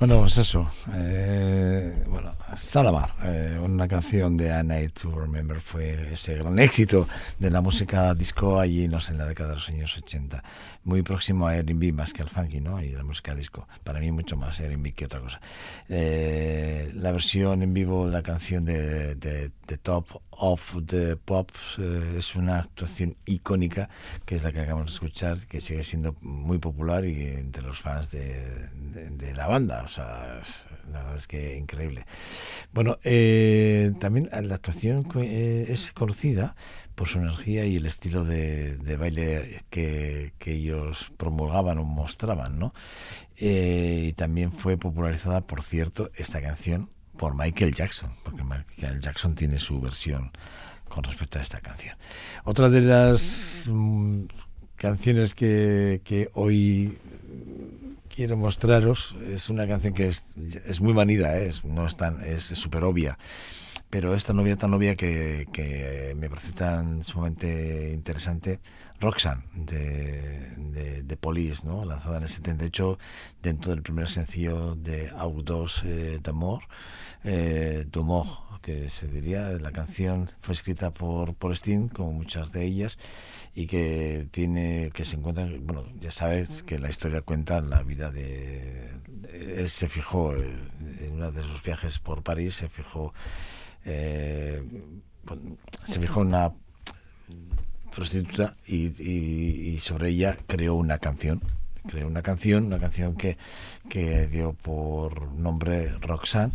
Bueno, 0.04 0.20
pues 0.20 0.36
eso. 0.36 0.70
eh, 0.92 2.04
bueno, 2.06 2.34
Salamar, 2.56 3.14
eh, 3.22 3.58
una 3.58 3.88
canción 3.88 4.36
de 4.36 4.52
A 4.52 4.62
Night 4.62 5.00
to 5.00 5.10
Remember, 5.18 5.58
fue 5.62 6.12
ese 6.12 6.34
gran 6.36 6.58
éxito 6.58 7.08
de 7.38 7.50
la 7.50 7.62
música 7.62 8.14
disco 8.14 8.60
allí, 8.60 8.86
no 8.86 9.00
sé, 9.00 9.12
en 9.12 9.18
la 9.18 9.24
década 9.24 9.48
de 9.48 9.54
los 9.54 9.68
años 9.70 9.96
80. 9.96 10.44
Muy 10.82 11.00
próximo 11.00 11.46
a 11.46 11.56
R&B 11.56 11.92
más 11.92 12.12
que 12.12 12.20
al 12.20 12.28
funky, 12.28 12.60
¿no? 12.60 12.82
Y 12.82 12.90
la 12.90 13.02
música 13.02 13.34
disco. 13.34 13.66
Para 13.82 13.98
mí 13.98 14.12
mucho 14.12 14.36
más 14.36 14.60
R&B 14.60 14.92
que 14.92 15.06
otra 15.06 15.20
cosa. 15.20 15.40
Eh, 15.88 16.92
la 16.96 17.10
versión 17.10 17.62
en 17.62 17.72
vivo 17.72 18.04
de 18.04 18.12
la 18.12 18.22
canción 18.22 18.66
de, 18.66 19.14
de, 19.14 19.52
de 19.66 19.76
Top 19.78 20.20
of 20.38 20.76
the 20.86 21.16
Pops 21.16 21.78
eh, 21.78 22.16
es 22.18 22.34
una 22.34 22.58
actuación 22.58 23.16
icónica, 23.26 23.88
que 24.24 24.36
es 24.36 24.42
la 24.42 24.52
que 24.52 24.60
acabamos 24.60 24.90
de 24.90 24.94
escuchar, 24.94 25.46
que 25.46 25.60
sigue 25.60 25.84
siendo 25.84 26.16
muy 26.20 26.58
popular 26.58 27.04
y 27.04 27.26
entre 27.26 27.62
los 27.62 27.80
fans 27.80 28.10
de, 28.10 28.68
la 29.34 29.46
banda. 29.46 29.82
O 29.84 29.88
sea, 29.88 30.40
la 30.92 30.98
verdad 31.00 31.16
es 31.16 31.26
que 31.26 31.56
increíble. 31.56 32.06
Bueno, 32.72 32.98
eh, 33.02 33.92
también 33.98 34.28
la 34.30 34.54
actuación 34.54 35.06
eh, 35.16 35.66
es 35.68 35.92
conocida 35.92 36.54
por 36.94 37.08
su 37.08 37.18
energía 37.18 37.66
y 37.66 37.76
el 37.76 37.86
estilo 37.86 38.24
de, 38.24 38.76
de 38.76 38.96
baile 38.96 39.64
que, 39.70 40.32
que 40.38 40.52
ellos 40.52 41.10
promulgaban 41.16 41.78
o 41.78 41.84
mostraban, 41.84 42.58
¿no? 42.58 42.72
Eh, 43.36 44.06
y 44.08 44.12
también 44.12 44.52
fue 44.52 44.76
popularizada, 44.76 45.40
por 45.40 45.62
cierto, 45.62 46.10
esta 46.14 46.40
canción 46.40 46.90
por 47.16 47.35
Michael 47.35 47.74
Jackson, 47.74 48.12
porque 48.22 48.42
Michael 48.42 49.00
Jackson 49.00 49.35
tiene 49.35 49.59
su 49.59 49.81
versión 49.81 50.31
con 50.88 51.05
respecto 51.05 51.38
a 51.38 51.42
esta 51.42 51.61
canción. 51.61 51.96
Otra 52.44 52.68
de 52.68 52.81
las 52.83 53.64
mm, 53.66 54.24
canciones 54.77 55.35
que, 55.35 56.00
que 56.05 56.31
hoy 56.35 56.98
quiero 58.14 58.37
mostraros 58.37 59.16
es 59.33 59.48
una 59.50 59.66
canción 59.66 59.92
que 59.94 60.07
es, 60.07 60.24
es 60.66 60.81
muy 60.81 60.94
manida, 60.94 61.37
¿eh? 61.38 61.48
es, 61.48 61.64
no 61.64 61.87
es 61.87 61.96
tan, 61.96 62.20
es 62.20 62.44
súper 62.44 62.85
obvia. 62.85 63.18
Pero 63.90 64.14
esta 64.14 64.33
novia 64.33 64.57
tan 64.57 64.74
obvia 64.74 64.96
que, 64.96 65.46
que 65.53 66.14
me 66.18 66.29
parece 66.29 66.53
tan 66.53 67.05
sumamente 67.05 67.92
interesante, 67.92 68.61
Roxanne, 69.00 69.44
de, 69.55 70.50
de, 70.57 71.03
de 71.03 71.16
Police, 71.16 71.66
¿no? 71.66 71.85
lanzada 71.85 72.16
en 72.16 72.24
el 72.24 72.29
78 72.29 72.98
dentro 73.42 73.70
del 73.72 73.83
primer 73.83 74.09
sencillo 74.09 74.74
de 74.74 75.11
Audos 75.16 75.83
eh, 75.85 76.18
d'Amour, 76.22 76.62
eh, 77.24 77.87
d'Amour, 77.90 78.26
que 78.62 78.88
se 78.90 79.08
diría. 79.08 79.48
La 79.60 79.72
canción 79.72 80.28
fue 80.40 80.54
escrita 80.54 80.92
por 80.92 81.34
Paul 81.34 81.56
Steen, 81.56 81.88
como 81.88 82.12
muchas 82.12 82.52
de 82.52 82.64
ellas, 82.64 82.98
y 83.54 83.66
que 83.66 84.26
tiene 84.30 84.90
que 84.94 85.04
se 85.04 85.16
encuentra, 85.16 85.46
bueno, 85.60 85.84
ya 86.00 86.10
sabes 86.10 86.62
que 86.62 86.78
la 86.78 86.88
historia 86.90 87.20
cuenta 87.22 87.60
la 87.60 87.82
vida 87.82 88.10
de... 88.10 88.90
Él 89.32 89.68
se 89.68 89.88
fijó 89.88 90.34
eh, 90.37 90.54
en 91.00 91.12
uno 91.12 91.30
de 91.32 91.42
sus 91.42 91.62
viajes 91.62 91.98
por 91.98 92.22
París, 92.22 92.54
se 92.54 92.68
fijó 92.68 93.12
eh, 93.84 94.62
se 95.87 96.00
fijó 96.00 96.20
una 96.20 96.52
prostituta 97.94 98.56
y, 98.66 98.87
y- 99.02 99.74
y 99.74 99.80
sobre 99.80 100.08
ella 100.10 100.37
creó 100.46 100.74
una 100.74 100.98
canción 100.98 101.40
creó 101.87 102.06
una 102.06 102.22
canción 102.22 102.64
una 102.64 102.78
canción 102.80 103.14
que, 103.14 103.37
que 103.88 104.26
dio 104.26 104.52
por 104.54 105.30
nombre 105.32 105.90
Roxanne 106.00 106.54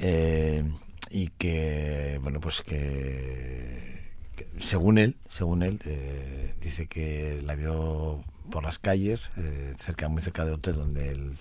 eh, 0.00 0.64
y 1.10 1.28
que 1.28 2.18
bueno 2.22 2.40
pues 2.40 2.62
que, 2.62 4.12
según 4.60 4.98
él 4.98 5.16
según 5.28 5.62
él 5.62 5.80
eh, 5.84 6.54
dice 6.60 6.86
que 6.86 7.40
la 7.42 7.54
vio 7.54 8.22
por 8.50 8.62
las 8.62 8.78
calles 8.78 9.30
eh, 9.36 9.74
cerca 9.78 10.08
muy 10.08 10.22
cerca 10.22 10.44
del 10.44 10.54
hotel 10.54 10.76
donde 10.76 11.10
él 11.10 11.36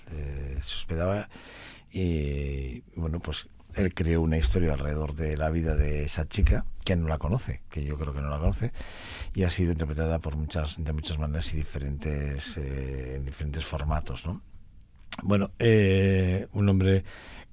se 0.60 0.76
hospedaba 0.76 1.30
y 1.92 2.82
bueno 2.96 3.20
pues 3.20 3.48
él 3.76 3.94
creó 3.94 4.22
una 4.22 4.38
historia 4.38 4.74
alrededor 4.74 5.14
de 5.14 5.38
la 5.38 5.50
vida 5.50 5.76
de 5.76 6.04
esa 6.04 6.28
chica 6.28 6.66
que 6.84 6.96
no 6.96 7.08
la 7.08 7.20
conoce, 7.20 7.62
que 7.70 7.84
yo 7.84 7.98
creo 7.98 8.14
que 8.14 8.22
no 8.22 8.30
la 8.30 8.40
conoce, 8.40 8.72
y 9.36 9.44
ha 9.44 9.50
sido 9.50 9.72
interpretada 9.72 10.20
por 10.20 10.36
muchas, 10.36 10.76
de 10.84 10.94
muchas 10.94 11.20
maneras 11.20 11.54
y 11.54 11.58
diferentes, 11.58 12.58
eh, 12.58 13.16
en 13.18 13.26
diferentes 13.26 13.64
formatos, 13.66 14.26
¿no? 14.26 14.42
Bueno, 15.24 15.52
un 16.54 16.70
hombre 16.70 17.04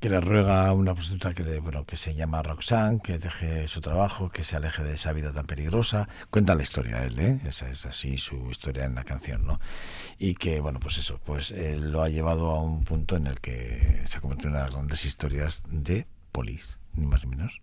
que 0.04 0.10
le 0.10 0.20
ruega 0.20 0.66
a 0.66 0.74
una 0.74 0.92
prostituta 0.94 1.32
que, 1.32 1.42
le- 1.42 1.60
bueno, 1.60 1.86
que 1.86 1.96
se 1.96 2.14
llama 2.14 2.42
Roxanne, 2.42 3.00
que 3.02 3.18
deje 3.18 3.66
su 3.68 3.80
trabajo, 3.80 4.28
que 4.28 4.44
se 4.44 4.54
aleje 4.54 4.84
de 4.84 4.92
esa 4.96 5.14
vida 5.14 5.32
tan 5.32 5.46
peligrosa. 5.46 6.08
Cuenta 6.28 6.54
la 6.54 6.62
historia 6.62 7.02
él, 7.04 7.18
¿eh? 7.18 7.40
Esa 7.46 7.70
es 7.70 7.86
así 7.86 8.18
su 8.18 8.50
historia 8.50 8.84
en 8.84 8.94
la 8.96 9.04
canción, 9.04 9.46
¿no? 9.46 9.60
Y 10.18 10.34
que, 10.34 10.60
bueno, 10.60 10.78
pues 10.78 10.98
eso, 10.98 11.18
pues 11.24 11.52
eh, 11.52 11.76
lo 11.80 12.02
ha 12.02 12.10
llevado 12.10 12.50
a 12.50 12.60
un 12.62 12.84
punto 12.84 13.16
en 13.16 13.26
el 13.28 13.40
que 13.40 14.02
se 14.04 14.18
ha 14.18 14.20
convertido 14.20 14.48
en 14.50 14.56
una 14.56 14.64
de 14.64 14.66
las 14.66 14.74
grandes 14.74 15.06
historias 15.06 15.62
de 15.70 16.06
Police, 16.32 16.74
ni 16.92 17.06
más 17.06 17.24
ni 17.24 17.30
menos. 17.30 17.62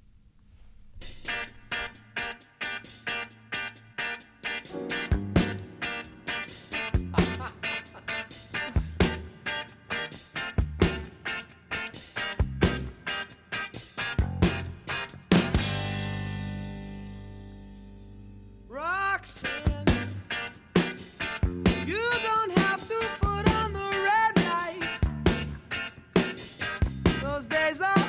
Days. 27.51 27.81
are 27.81 28.00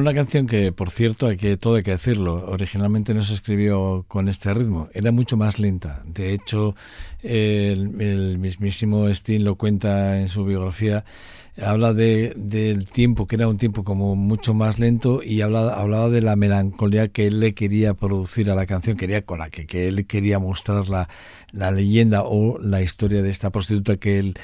una 0.00 0.14
canción 0.14 0.46
que, 0.46 0.72
por 0.72 0.90
cierto, 0.90 1.26
hay 1.26 1.36
que 1.36 1.56
todo 1.56 1.76
hay 1.76 1.82
que 1.82 1.92
decirlo, 1.92 2.50
originalmente 2.50 3.14
no 3.14 3.22
se 3.22 3.34
escribió 3.34 4.04
con 4.08 4.28
este 4.28 4.52
ritmo, 4.54 4.88
era 4.92 5.12
mucho 5.12 5.36
más 5.36 5.58
lenta. 5.58 6.02
De 6.06 6.32
hecho, 6.32 6.74
el, 7.22 8.00
el 8.00 8.38
mismísimo 8.38 9.08
Sting 9.08 9.44
lo 9.44 9.56
cuenta 9.56 10.20
en 10.20 10.28
su 10.28 10.44
biografía, 10.44 11.04
habla 11.62 11.92
de, 11.92 12.32
del 12.36 12.86
tiempo, 12.86 13.26
que 13.26 13.36
era 13.36 13.48
un 13.48 13.58
tiempo 13.58 13.84
como 13.84 14.14
mucho 14.16 14.54
más 14.54 14.78
lento 14.78 15.22
y 15.22 15.40
habla, 15.40 15.74
hablaba 15.74 16.08
de 16.08 16.22
la 16.22 16.36
melancolía 16.36 17.08
que 17.08 17.26
él 17.26 17.40
le 17.40 17.54
quería 17.54 17.94
producir 17.94 18.50
a 18.50 18.54
la 18.54 18.66
canción, 18.66 18.96
quería 18.96 19.22
con 19.22 19.40
la 19.40 19.50
que, 19.50 19.66
que 19.66 19.88
él 19.88 20.06
quería 20.06 20.38
mostrar 20.38 20.88
la, 21.52 21.70
leyenda 21.70 22.22
o 22.24 22.58
la 22.58 22.82
historia 22.82 23.22
de 23.22 23.30
esta 23.30 23.50
prostituta 23.50 23.96
que 23.96 24.18
él 24.18 24.34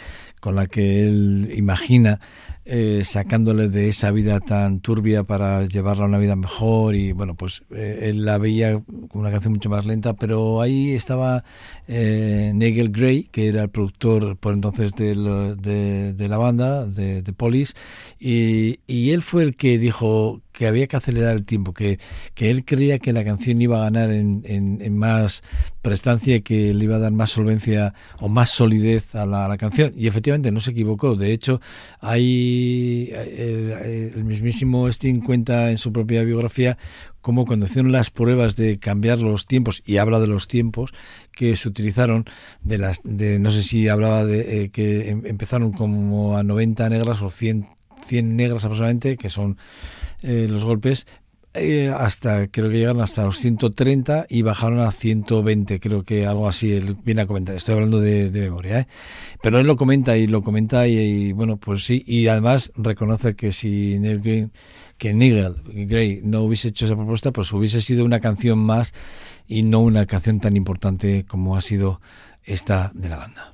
con 0.40 0.54
la 0.56 0.66
que 0.66 1.02
él 1.02 1.52
imagina 1.56 2.20
eh, 2.66 3.02
sacándole 3.04 3.68
de 3.68 3.88
esa 3.88 4.10
vida 4.10 4.40
tan 4.40 4.80
turbia 4.80 5.24
para 5.24 5.66
llevarla 5.66 6.04
a 6.04 6.08
una 6.08 6.18
vida 6.18 6.36
mejor 6.36 6.94
y 6.94 7.12
bueno 7.12 7.34
pues 7.34 7.62
eh, 7.70 8.10
él 8.10 8.24
la 8.24 8.36
veía 8.38 8.82
como 9.08 9.22
una 9.22 9.30
canción 9.30 9.54
mucho 9.54 9.70
más 9.70 9.86
lenta 9.86 10.12
pero 10.12 10.60
ahí 10.60 10.92
estaba 10.92 11.44
eh, 11.88 12.52
Nigel 12.54 12.90
Gray 12.90 13.24
que 13.24 13.48
era 13.48 13.62
el 13.62 13.70
productor 13.70 14.36
por 14.36 14.52
entonces 14.52 14.92
de, 14.92 16.12
de 16.14 16.28
la 16.28 16.36
banda 16.36 16.86
de, 16.86 17.22
de 17.22 17.32
Police 17.32 17.74
y, 18.18 18.80
y 18.86 19.10
él 19.12 19.22
fue 19.22 19.44
el 19.44 19.56
que 19.56 19.78
dijo 19.78 20.42
que 20.54 20.66
había 20.68 20.86
que 20.86 20.96
acelerar 20.96 21.34
el 21.34 21.44
tiempo, 21.44 21.74
que, 21.74 21.98
que 22.34 22.48
él 22.50 22.64
creía 22.64 22.98
que 23.00 23.12
la 23.12 23.24
canción 23.24 23.60
iba 23.60 23.80
a 23.80 23.84
ganar 23.84 24.10
en, 24.10 24.42
en- 24.46 24.78
en 24.80 24.96
más 24.96 25.42
prestancia 25.82 26.40
que 26.42 26.72
le 26.72 26.84
iba 26.84 26.96
a 26.96 27.00
dar 27.00 27.12
más 27.12 27.30
solvencia 27.32 27.92
o 28.20 28.28
más 28.28 28.50
solidez 28.50 29.14
a 29.16 29.26
la, 29.26 29.44
a 29.46 29.48
la 29.48 29.58
canción. 29.58 29.92
Y 29.96 30.06
efectivamente 30.06 30.52
no 30.52 30.60
se 30.60 30.70
equivocó. 30.70 31.16
De 31.16 31.32
hecho, 31.32 31.60
hay 32.00 33.10
eh, 33.12 34.12
el 34.14 34.24
mismísimo 34.24 34.88
Sting 34.88 35.20
cuenta 35.20 35.70
en 35.70 35.78
su 35.78 35.92
propia 35.92 36.22
biografía 36.22 36.78
cómo 37.20 37.46
cuando 37.46 37.66
hicieron 37.66 37.90
las 37.90 38.10
pruebas 38.10 38.54
de 38.54 38.78
cambiar 38.78 39.18
los 39.20 39.46
tiempos, 39.46 39.82
y 39.86 39.96
habla 39.96 40.20
de 40.20 40.26
los 40.26 40.46
tiempos 40.46 40.92
que 41.32 41.56
se 41.56 41.68
utilizaron, 41.68 42.26
de 42.62 42.78
las 42.78 43.00
de 43.02 43.38
no 43.38 43.50
sé 43.50 43.62
si 43.62 43.88
hablaba 43.88 44.24
de 44.24 44.64
eh, 44.64 44.68
que 44.70 45.08
em- 45.10 45.22
empezaron 45.26 45.72
como 45.72 46.36
a 46.36 46.42
90 46.44 46.88
negras 46.90 47.22
o 47.22 47.30
100, 47.30 47.66
100 48.06 48.36
negras 48.36 48.64
aproximadamente, 48.64 49.16
que 49.16 49.30
son 49.30 49.56
eh, 50.24 50.46
los 50.48 50.64
golpes 50.64 51.06
eh, 51.52 51.92
hasta 51.96 52.48
creo 52.48 52.68
que 52.68 52.78
llegaron 52.78 53.00
hasta 53.00 53.22
los 53.22 53.38
130 53.38 54.26
y 54.28 54.42
bajaron 54.42 54.80
a 54.80 54.90
120 54.90 55.78
creo 55.78 56.02
que 56.02 56.26
algo 56.26 56.48
así 56.48 56.72
él 56.72 56.96
viene 57.04 57.22
a 57.22 57.26
comentar 57.26 57.54
estoy 57.54 57.74
hablando 57.74 58.00
de, 58.00 58.28
memoria 58.30 58.80
¿eh? 58.80 58.86
pero 59.40 59.60
él 59.60 59.66
lo 59.66 59.76
comenta 59.76 60.16
y 60.16 60.26
lo 60.26 60.42
comenta 60.42 60.88
y, 60.88 60.98
y, 60.98 61.32
bueno 61.32 61.56
pues 61.56 61.84
sí 61.84 62.02
y 62.06 62.26
además 62.26 62.72
reconoce 62.74 63.36
que 63.36 63.52
si 63.52 64.00
Neil 64.00 64.20
Green 64.20 64.52
que 64.98 65.14
Nigel 65.14 65.54
Gray 65.64 66.22
no 66.24 66.40
hubiese 66.42 66.68
hecho 66.68 66.86
esa 66.86 66.96
propuesta 66.96 67.30
pues 67.30 67.52
hubiese 67.52 67.80
sido 67.82 68.04
una 68.04 68.18
canción 68.18 68.58
más 68.58 68.92
y 69.46 69.62
no 69.62 69.78
una 69.80 70.06
canción 70.06 70.40
tan 70.40 70.56
importante 70.56 71.24
como 71.28 71.56
ha 71.56 71.60
sido 71.60 72.00
esta 72.42 72.90
de 72.94 73.10
la 73.10 73.16
banda 73.16 73.53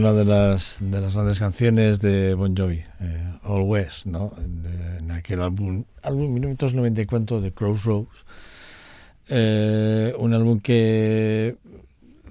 una 0.00 0.12
de 0.14 0.24
las, 0.24 0.78
de 0.80 1.00
las 1.00 1.14
grandes 1.14 1.38
canciones 1.38 2.00
de 2.00 2.34
Bon 2.34 2.56
Jovi, 2.56 2.82
eh, 3.00 3.32
Always, 3.44 4.06
¿no? 4.06 4.32
En, 4.38 4.64
en 4.98 5.10
aquel 5.10 5.42
álbum, 5.42 5.84
álbum 6.02 6.32
1994 6.32 7.40
de 7.42 7.52
Crossroads. 7.52 8.08
Eh, 9.28 10.14
un 10.18 10.32
álbum 10.34 10.58
que, 10.60 11.56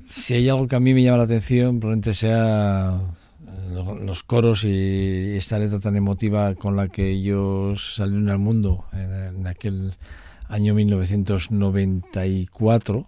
si 0.08 0.34
hay 0.34 0.50
algo 0.50 0.68
que 0.68 0.76
a 0.76 0.80
mí 0.80 0.94
me 0.94 1.04
llama 1.04 1.18
la 1.20 1.24
atención, 1.26 1.80
probablemente 1.80 2.14
sea 2.16 3.00
eh, 3.48 3.70
lo- 3.74 3.96
los 4.00 4.24
coros 4.24 4.64
y 4.64 5.36
esta 5.38 5.60
letra 5.60 5.80
tan 5.80 5.96
emotiva 5.96 6.56
con 6.56 6.76
la 6.76 6.88
que 6.90 7.10
ellos 7.12 7.94
salieron 7.96 8.30
al 8.30 8.40
mundo 8.40 8.86
en, 8.94 9.14
en 9.38 9.46
aquel 9.48 9.94
año 10.48 10.74
1994. 10.74 13.08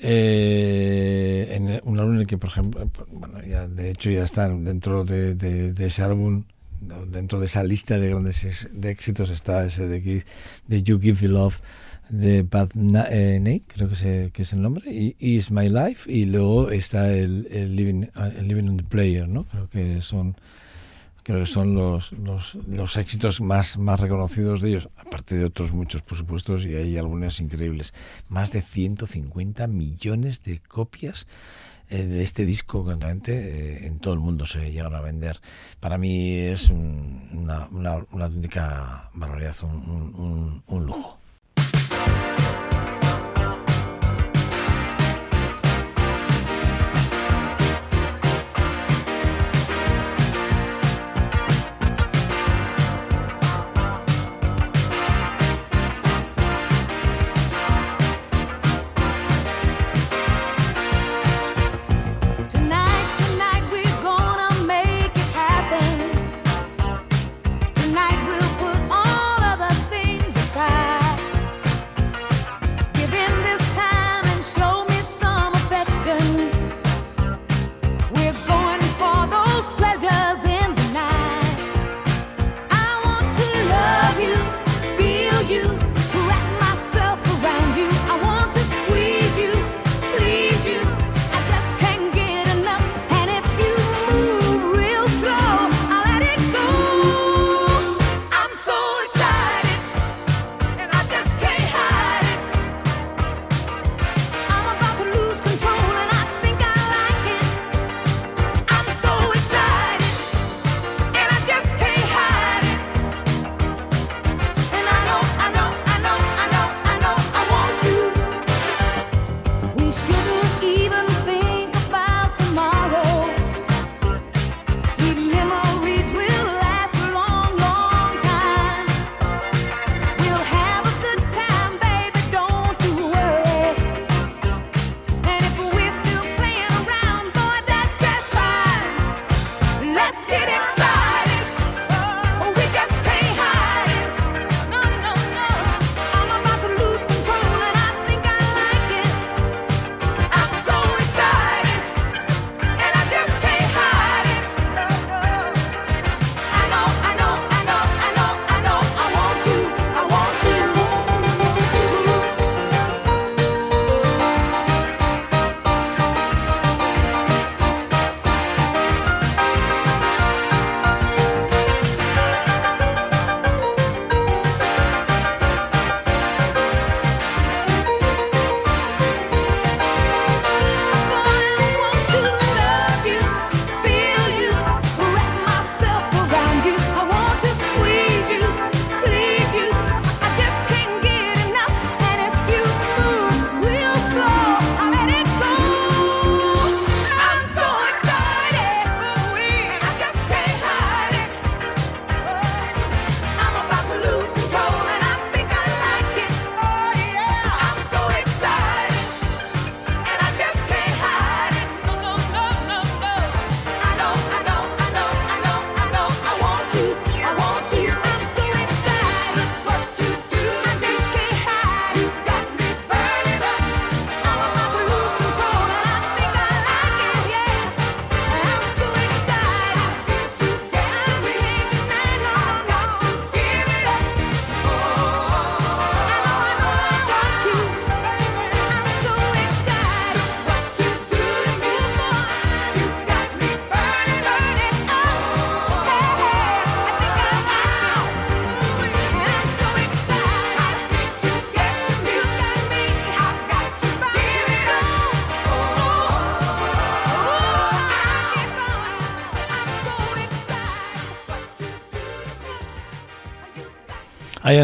Eh, 0.00 1.48
en 1.50 1.80
un 1.84 1.98
álbum 1.98 2.14
en 2.14 2.20
el 2.20 2.26
que, 2.26 2.38
por 2.38 2.50
ejemplo, 2.50 2.88
bueno, 3.10 3.40
ya, 3.42 3.66
de 3.66 3.90
hecho 3.90 4.10
ya 4.10 4.22
están 4.22 4.64
dentro 4.64 5.04
de, 5.04 5.74
ese 5.78 6.02
álbum, 6.02 6.44
dentro 7.08 7.40
de 7.40 7.46
esa 7.46 7.64
lista 7.64 7.98
de 7.98 8.08
grandes 8.08 8.68
de 8.72 8.90
éxitos 8.90 9.30
está 9.30 9.66
ese 9.66 9.88
de, 9.88 10.24
de 10.66 10.82
You 10.82 11.00
Give 11.00 11.18
Me 11.22 11.34
Love 11.34 11.60
de 12.08 12.42
Bad 12.42 12.70
eh, 13.10 13.38
Nate, 13.40 13.62
creo 13.66 13.88
que, 13.88 14.30
que 14.32 14.42
es 14.42 14.52
el 14.52 14.62
nombre, 14.62 14.90
y 14.90 15.16
Is 15.18 15.50
My 15.50 15.68
Life, 15.68 16.10
y 16.10 16.24
luego 16.24 16.70
está 16.70 17.12
el, 17.12 17.48
el 17.50 17.76
Living, 17.76 18.06
el 18.36 18.48
Living 18.48 18.68
on 18.68 18.76
the 18.78 18.84
Player, 18.84 19.28
¿no? 19.28 19.44
Creo 19.44 19.68
que 19.68 20.00
son 20.00 20.36
creo 21.28 21.40
que 21.40 21.46
son 21.46 21.74
los, 21.74 22.12
los, 22.12 22.54
los 22.66 22.96
éxitos 22.96 23.42
más, 23.42 23.76
más 23.76 24.00
reconocidos 24.00 24.62
de 24.62 24.70
ellos, 24.70 24.88
aparte 24.96 25.34
de 25.36 25.44
otros 25.44 25.72
muchos, 25.72 26.00
por 26.00 26.16
supuesto, 26.16 26.56
y 26.56 26.74
hay 26.74 26.96
algunos 26.96 27.38
increíbles. 27.40 27.92
Más 28.30 28.50
de 28.50 28.62
150 28.62 29.66
millones 29.66 30.42
de 30.42 30.58
copias 30.60 31.26
eh, 31.90 32.04
de 32.04 32.22
este 32.22 32.46
disco, 32.46 32.82
concretamente, 32.82 33.32
eh, 33.34 33.86
en 33.88 33.98
todo 33.98 34.14
el 34.14 34.20
mundo 34.20 34.46
se 34.46 34.72
llegan 34.72 34.94
a 34.94 35.02
vender. 35.02 35.38
Para 35.80 35.98
mí 35.98 36.30
es 36.38 36.70
un- 36.70 37.28
una, 37.34 37.68
una, 37.72 38.06
una 38.10 38.24
auténtica 38.24 39.10
barbaridad, 39.12 39.54
un- 39.64 40.62
un 40.66 40.86
lujo. 40.86 41.18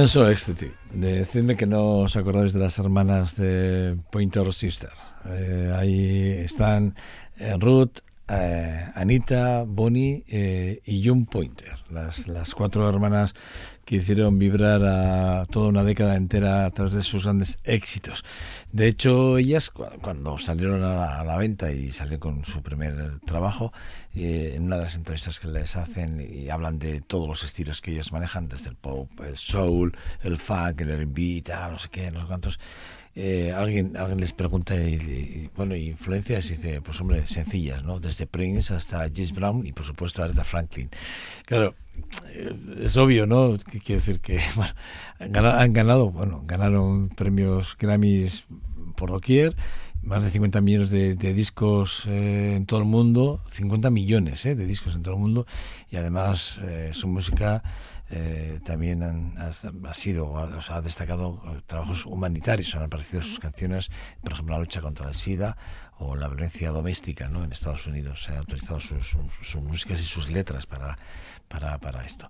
I 0.04 0.06
am 0.06 0.10
so 0.10 0.30
ecstatic. 0.30 0.70
Decidme 0.92 1.56
que 1.56 1.64
no 1.64 2.00
os 2.04 2.14
acordáis 2.14 2.52
de 2.52 2.58
las 2.58 2.78
hermanas 2.78 3.36
de 3.36 3.96
Pointer 4.10 4.52
Sister. 4.52 4.90
Eh, 5.24 5.72
ahí 5.74 6.44
están 6.44 6.94
Ruth, 7.58 8.00
eh, 8.42 8.90
Anita, 8.94 9.64
Bonnie 9.66 10.24
eh, 10.28 10.80
y 10.84 11.06
June 11.06 11.26
Pointer, 11.30 11.78
las, 11.90 12.54
cuatro 12.54 12.88
hermanas 12.88 13.34
que 13.84 13.96
hicieron 13.96 14.38
vibrar 14.38 14.82
a 14.84 15.44
toda 15.46 15.68
una 15.68 15.84
década 15.84 16.16
entera 16.16 16.64
a 16.64 16.70
través 16.70 16.94
de 16.94 17.02
sus 17.02 17.24
grandes 17.24 17.58
éxitos. 17.64 18.24
De 18.72 18.88
hecho, 18.88 19.36
ellas 19.36 19.68
cu- 19.70 19.84
cuando 20.00 20.38
salieron 20.38 20.82
a 20.82 21.22
la, 21.22 21.36
venta 21.36 21.70
y 21.70 21.90
salieron 21.90 22.20
con 22.20 22.44
su 22.44 22.62
primer 22.62 23.20
trabajo, 23.26 23.72
eh, 24.14 24.54
en 24.56 24.64
una 24.64 24.76
de 24.78 24.84
las 24.84 24.94
entrevistas 24.96 25.38
que 25.38 25.48
les 25.48 25.76
hacen 25.76 26.26
y 26.26 26.48
hablan 26.48 26.78
de 26.78 27.00
todos 27.02 27.28
los 27.28 27.44
estilos 27.44 27.80
que 27.82 27.92
ellos 27.92 28.12
manejan, 28.12 28.48
desde 28.48 28.70
el 28.70 28.76
pop, 28.76 29.10
el 29.20 29.36
soul, 29.36 29.96
el 30.22 30.38
funk, 30.38 30.80
el 30.80 30.90
R&B, 30.90 31.42
no 31.70 31.78
sé 31.78 31.88
qué, 31.90 32.10
no 32.10 32.20
sé 32.22 32.26
cuántos. 32.26 32.58
Eh, 33.16 33.52
alguien, 33.54 33.96
alguien 33.96 34.20
les 34.20 34.32
pregunta, 34.32 34.74
y, 34.76 34.94
y, 34.94 35.50
bueno, 35.56 35.76
¿y 35.76 35.88
influencias, 35.90 36.50
y 36.50 36.56
dice, 36.56 36.80
pues 36.80 37.00
hombre, 37.00 37.26
sencillas, 37.28 37.84
¿no? 37.84 38.00
Desde 38.00 38.26
Prince 38.26 38.74
hasta 38.74 39.08
James 39.08 39.32
Brown 39.32 39.64
y 39.66 39.72
por 39.72 39.86
supuesto 39.86 40.22
Aretha 40.22 40.42
Franklin. 40.42 40.90
Claro, 41.46 41.74
eh, 42.32 42.54
es 42.82 42.96
obvio, 42.96 43.26
¿no? 43.26 43.56
Que 43.58 43.78
quiere 43.78 44.00
decir 44.00 44.20
que 44.20 44.40
bueno, 44.56 44.72
han 45.20 45.32
ganado, 45.32 45.58
han 45.58 45.72
ganado, 45.72 46.10
bueno, 46.10 46.42
ganaron 46.44 47.08
premios 47.10 47.76
Grammys 47.78 48.46
por 48.96 49.10
doquier, 49.10 49.54
más 50.04 50.22
de 50.22 50.30
50 50.30 50.60
millones 50.60 50.90
de, 50.90 51.14
de 51.14 51.34
discos 51.34 52.04
eh, 52.06 52.54
en 52.56 52.66
todo 52.66 52.80
el 52.80 52.86
mundo, 52.86 53.42
50 53.48 53.90
millones 53.90 54.44
eh, 54.44 54.54
de 54.54 54.66
discos 54.66 54.94
en 54.94 55.02
todo 55.02 55.14
el 55.14 55.20
mundo, 55.20 55.46
y 55.90 55.96
además 55.96 56.58
eh, 56.62 56.90
su 56.92 57.08
música 57.08 57.62
eh, 58.10 58.60
también 58.64 59.02
han- 59.02 59.34
ha, 59.38 59.94
sido, 59.94 60.26
o 60.26 60.38
ha 60.38 60.80
destacado 60.80 61.42
eh, 61.46 61.60
trabajos 61.66 62.06
humanitarios, 62.06 62.74
han 62.74 62.82
aparecido 62.84 63.22
sus 63.22 63.38
canciones, 63.38 63.90
por 64.22 64.32
ejemplo, 64.32 64.54
la 64.54 64.60
lucha 64.60 64.80
contra 64.80 65.08
el 65.08 65.14
SIDA 65.14 65.56
o 65.98 66.16
la 66.16 66.28
violencia 66.28 66.70
doméstica 66.70 67.28
¿no? 67.28 67.44
en 67.44 67.52
Estados 67.52 67.86
Unidos. 67.86 68.24
Se 68.24 68.32
han 68.32 68.40
utilizado 68.40 68.80
sus, 68.80 69.06
sus, 69.08 69.22
sus 69.42 69.62
músicas 69.62 70.00
y 70.00 70.04
sus 70.04 70.28
letras 70.28 70.66
para, 70.66 70.98
para, 71.48 71.78
para 71.78 72.04
esto. 72.04 72.28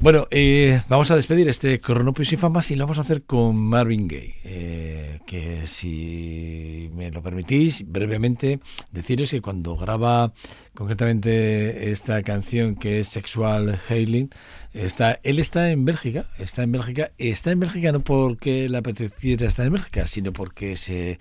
Bueno, 0.00 0.26
eh, 0.30 0.82
vamos 0.88 1.10
a 1.10 1.16
despedir 1.16 1.48
este 1.48 1.80
Cronopios 1.80 2.32
y 2.32 2.36
Famas 2.36 2.70
y 2.70 2.74
lo 2.74 2.84
vamos 2.84 2.98
a 2.98 3.02
hacer 3.02 3.22
con 3.22 3.56
Marvin 3.56 4.06
Gaye, 4.06 4.34
eh, 4.44 5.20
que 5.26 5.66
si 5.66 6.90
me 6.94 7.10
lo 7.10 7.22
permitís, 7.22 7.90
brevemente 7.90 8.60
deciros 8.90 9.30
que 9.30 9.40
cuando 9.40 9.76
graba 9.76 10.34
concretamente 10.74 11.90
esta 11.90 12.22
canción 12.22 12.74
que 12.74 13.00
es 13.00 13.08
Sexual 13.08 13.80
Hailing, 13.88 14.30
está, 14.74 15.20
él 15.22 15.38
está 15.38 15.70
en 15.70 15.84
Bélgica, 15.84 16.26
está 16.38 16.64
en 16.64 16.72
Bélgica, 16.72 17.10
está 17.16 17.52
en 17.52 17.60
Bélgica 17.60 17.92
no 17.92 18.00
porque 18.00 18.68
le 18.68 18.76
apeteciera 18.76 19.46
estar 19.46 19.64
en 19.64 19.72
Bélgica, 19.72 20.06
sino 20.06 20.32
porque 20.32 20.76
se 20.76 21.18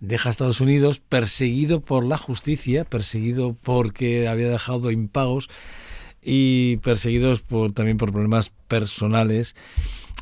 deja 0.00 0.28
a 0.28 0.32
Estados 0.32 0.60
Unidos 0.60 1.00
perseguido 1.00 1.80
por 1.80 2.04
la 2.04 2.16
justicia, 2.16 2.84
perseguido 2.84 3.56
porque 3.62 4.26
había 4.26 4.48
dejado 4.48 4.90
impagos 4.90 5.50
y 6.22 6.76
perseguidos 6.78 7.40
por 7.40 7.72
también 7.72 7.96
por 7.96 8.12
problemas 8.12 8.50
personales 8.68 9.56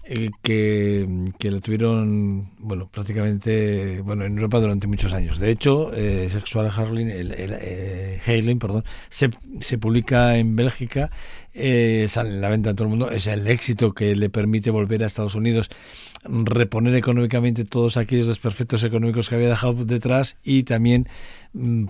eh, 0.05 0.31
que, 0.43 1.33
que 1.39 1.51
lo 1.51 1.61
tuvieron 1.61 2.51
bueno 2.59 2.89
prácticamente 2.91 4.01
bueno 4.01 4.25
en 4.25 4.37
Europa 4.37 4.59
durante 4.59 4.87
muchos 4.87 5.13
años. 5.13 5.39
De 5.39 5.51
hecho 5.51 5.93
eh, 5.95 6.29
Sexual 6.31 6.71
Hailing 6.75 7.11
el, 7.11 7.33
el, 7.33 7.57
eh, 7.61 8.21
Hailing, 8.27 8.59
perdón 8.59 8.85
se, 9.11 9.31
se 9.61 9.79
publica 9.79 10.37
en 10.39 10.57
Bélgica 10.57 11.11
eh, 11.53 12.07
sale 12.09 12.31
en 12.31 12.41
la 12.41 12.49
venta 12.49 12.71
en 12.71 12.77
todo 12.77 12.87
el 12.87 12.91
mundo 12.91 13.11
es 13.11 13.27
el 13.27 13.47
éxito 13.47 13.93
que 13.93 14.17
le 14.17 14.31
permite 14.31 14.71
volver 14.71 15.03
a 15.03 15.07
Estados 15.07 15.35
Unidos 15.35 15.69
reponer 16.25 16.95
económicamente 16.95 17.65
todos 17.65 17.97
aquellos 17.97 18.27
desperfectos 18.27 18.85
económicos 18.85 19.29
que 19.29 19.35
había 19.35 19.49
dejado 19.49 19.85
detrás 19.85 20.37
y 20.43 20.63
también 20.63 21.09
mm, 21.53 21.87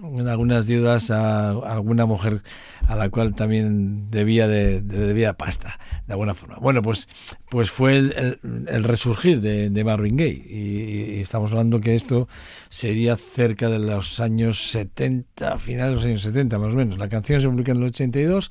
pagar 0.00 0.28
algunas 0.28 0.66
deudas 0.66 1.10
a, 1.10 1.50
alguna 1.50 2.06
mujer 2.06 2.42
a 2.88 2.96
la 2.96 3.08
cual 3.10 3.34
también 3.34 4.10
debía 4.10 4.48
de, 4.48 4.80
de- 4.80 5.06
debía 5.06 5.34
pasta 5.34 5.78
de 6.06 6.12
alguna 6.14 6.34
forma. 6.34 6.56
Bueno 6.60 6.82
pues 6.82 7.08
pues 7.50 7.70
fue 7.70 7.96
el, 7.96 8.38
el- 8.68 8.84
resurgir 8.84 9.40
de, 9.40 9.70
de 9.70 9.84
Marvin 9.84 10.16
Gaye. 10.16 10.42
Y, 10.48 11.16
y 11.16 11.20
estamos 11.20 11.50
hablando 11.52 11.80
que 11.80 11.94
esto 11.94 12.28
sería 12.68 13.16
cerca 13.16 13.68
de 13.68 13.78
los 13.78 14.18
años 14.20 14.70
70 14.70 15.58
finales 15.58 15.90
de 15.90 15.94
los 15.96 16.04
años 16.04 16.22
70 16.22 16.58
más 16.58 16.72
o 16.72 16.76
menos. 16.76 16.98
La 16.98 17.08
canción 17.08 17.40
se 17.40 17.48
publica 17.48 17.72
en 17.72 17.78
el 17.78 17.84
82 17.84 18.50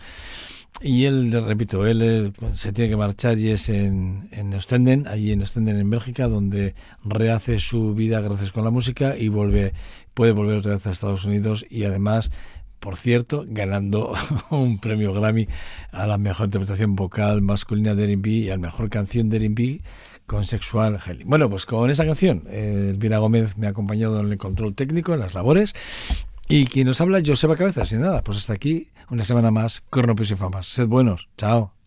y 0.83 1.05
él, 1.05 1.31
repito, 1.45 1.85
él 1.85 2.01
eh, 2.01 2.31
se 2.53 2.71
tiene 2.71 2.89
que 2.89 2.95
marchar 2.97 3.37
y 3.37 3.51
es 3.51 3.69
en, 3.69 4.29
en 4.31 4.53
Ostenden, 4.53 5.05
allí 5.07 5.31
en 5.31 5.41
Ostenden, 5.41 5.77
en 5.77 5.89
Bélgica, 5.89 6.27
donde 6.27 6.73
rehace 7.03 7.59
su 7.59 7.93
vida 7.93 8.19
gracias 8.21 8.51
con 8.51 8.63
la 8.63 8.71
música 8.71 9.15
y 9.17 9.27
vuelve, 9.27 9.73
puede 10.13 10.31
volver 10.31 10.57
otra 10.57 10.73
vez 10.73 10.85
a 10.87 10.91
Estados 10.91 11.25
Unidos 11.25 11.65
y 11.69 11.83
además, 11.83 12.31
por 12.79 12.95
cierto, 12.95 13.45
ganando 13.47 14.13
un 14.49 14.79
premio 14.79 15.13
Grammy 15.13 15.47
a 15.91 16.07
la 16.07 16.17
mejor 16.17 16.45
interpretación 16.45 16.95
vocal 16.95 17.41
masculina 17.41 17.95
de 17.95 18.05
R&B 18.05 18.29
y 18.29 18.49
a 18.49 18.53
la 18.53 18.61
mejor 18.61 18.89
canción 18.89 19.29
de 19.29 19.37
R&B 19.37 19.81
con 20.25 20.45
Sexual 20.45 20.99
Healing. 20.99 21.27
Bueno, 21.27 21.49
pues 21.49 21.65
con 21.65 21.89
esta 21.89 22.05
canción, 22.05 22.43
eh, 22.47 22.91
Elvira 22.91 23.17
Gómez 23.17 23.57
me 23.57 23.67
ha 23.67 23.71
acompañado 23.71 24.19
en 24.21 24.31
el 24.31 24.37
control 24.37 24.75
técnico, 24.75 25.13
en 25.13 25.19
las 25.19 25.33
labores, 25.33 25.73
y 26.47 26.65
quien 26.65 26.87
nos 26.87 27.01
habla, 27.01 27.21
Joseba 27.25 27.55
Cabezas. 27.55 27.91
Y 27.91 27.95
nada, 27.95 28.23
pues 28.23 28.37
hasta 28.37 28.53
aquí 28.53 28.89
una 29.09 29.23
semana 29.23 29.51
más, 29.51 29.81
Cronopios 29.89 30.31
y 30.31 30.35
Famas. 30.35 30.67
Sed 30.67 30.87
buenos. 30.87 31.29
Chao. 31.37 31.80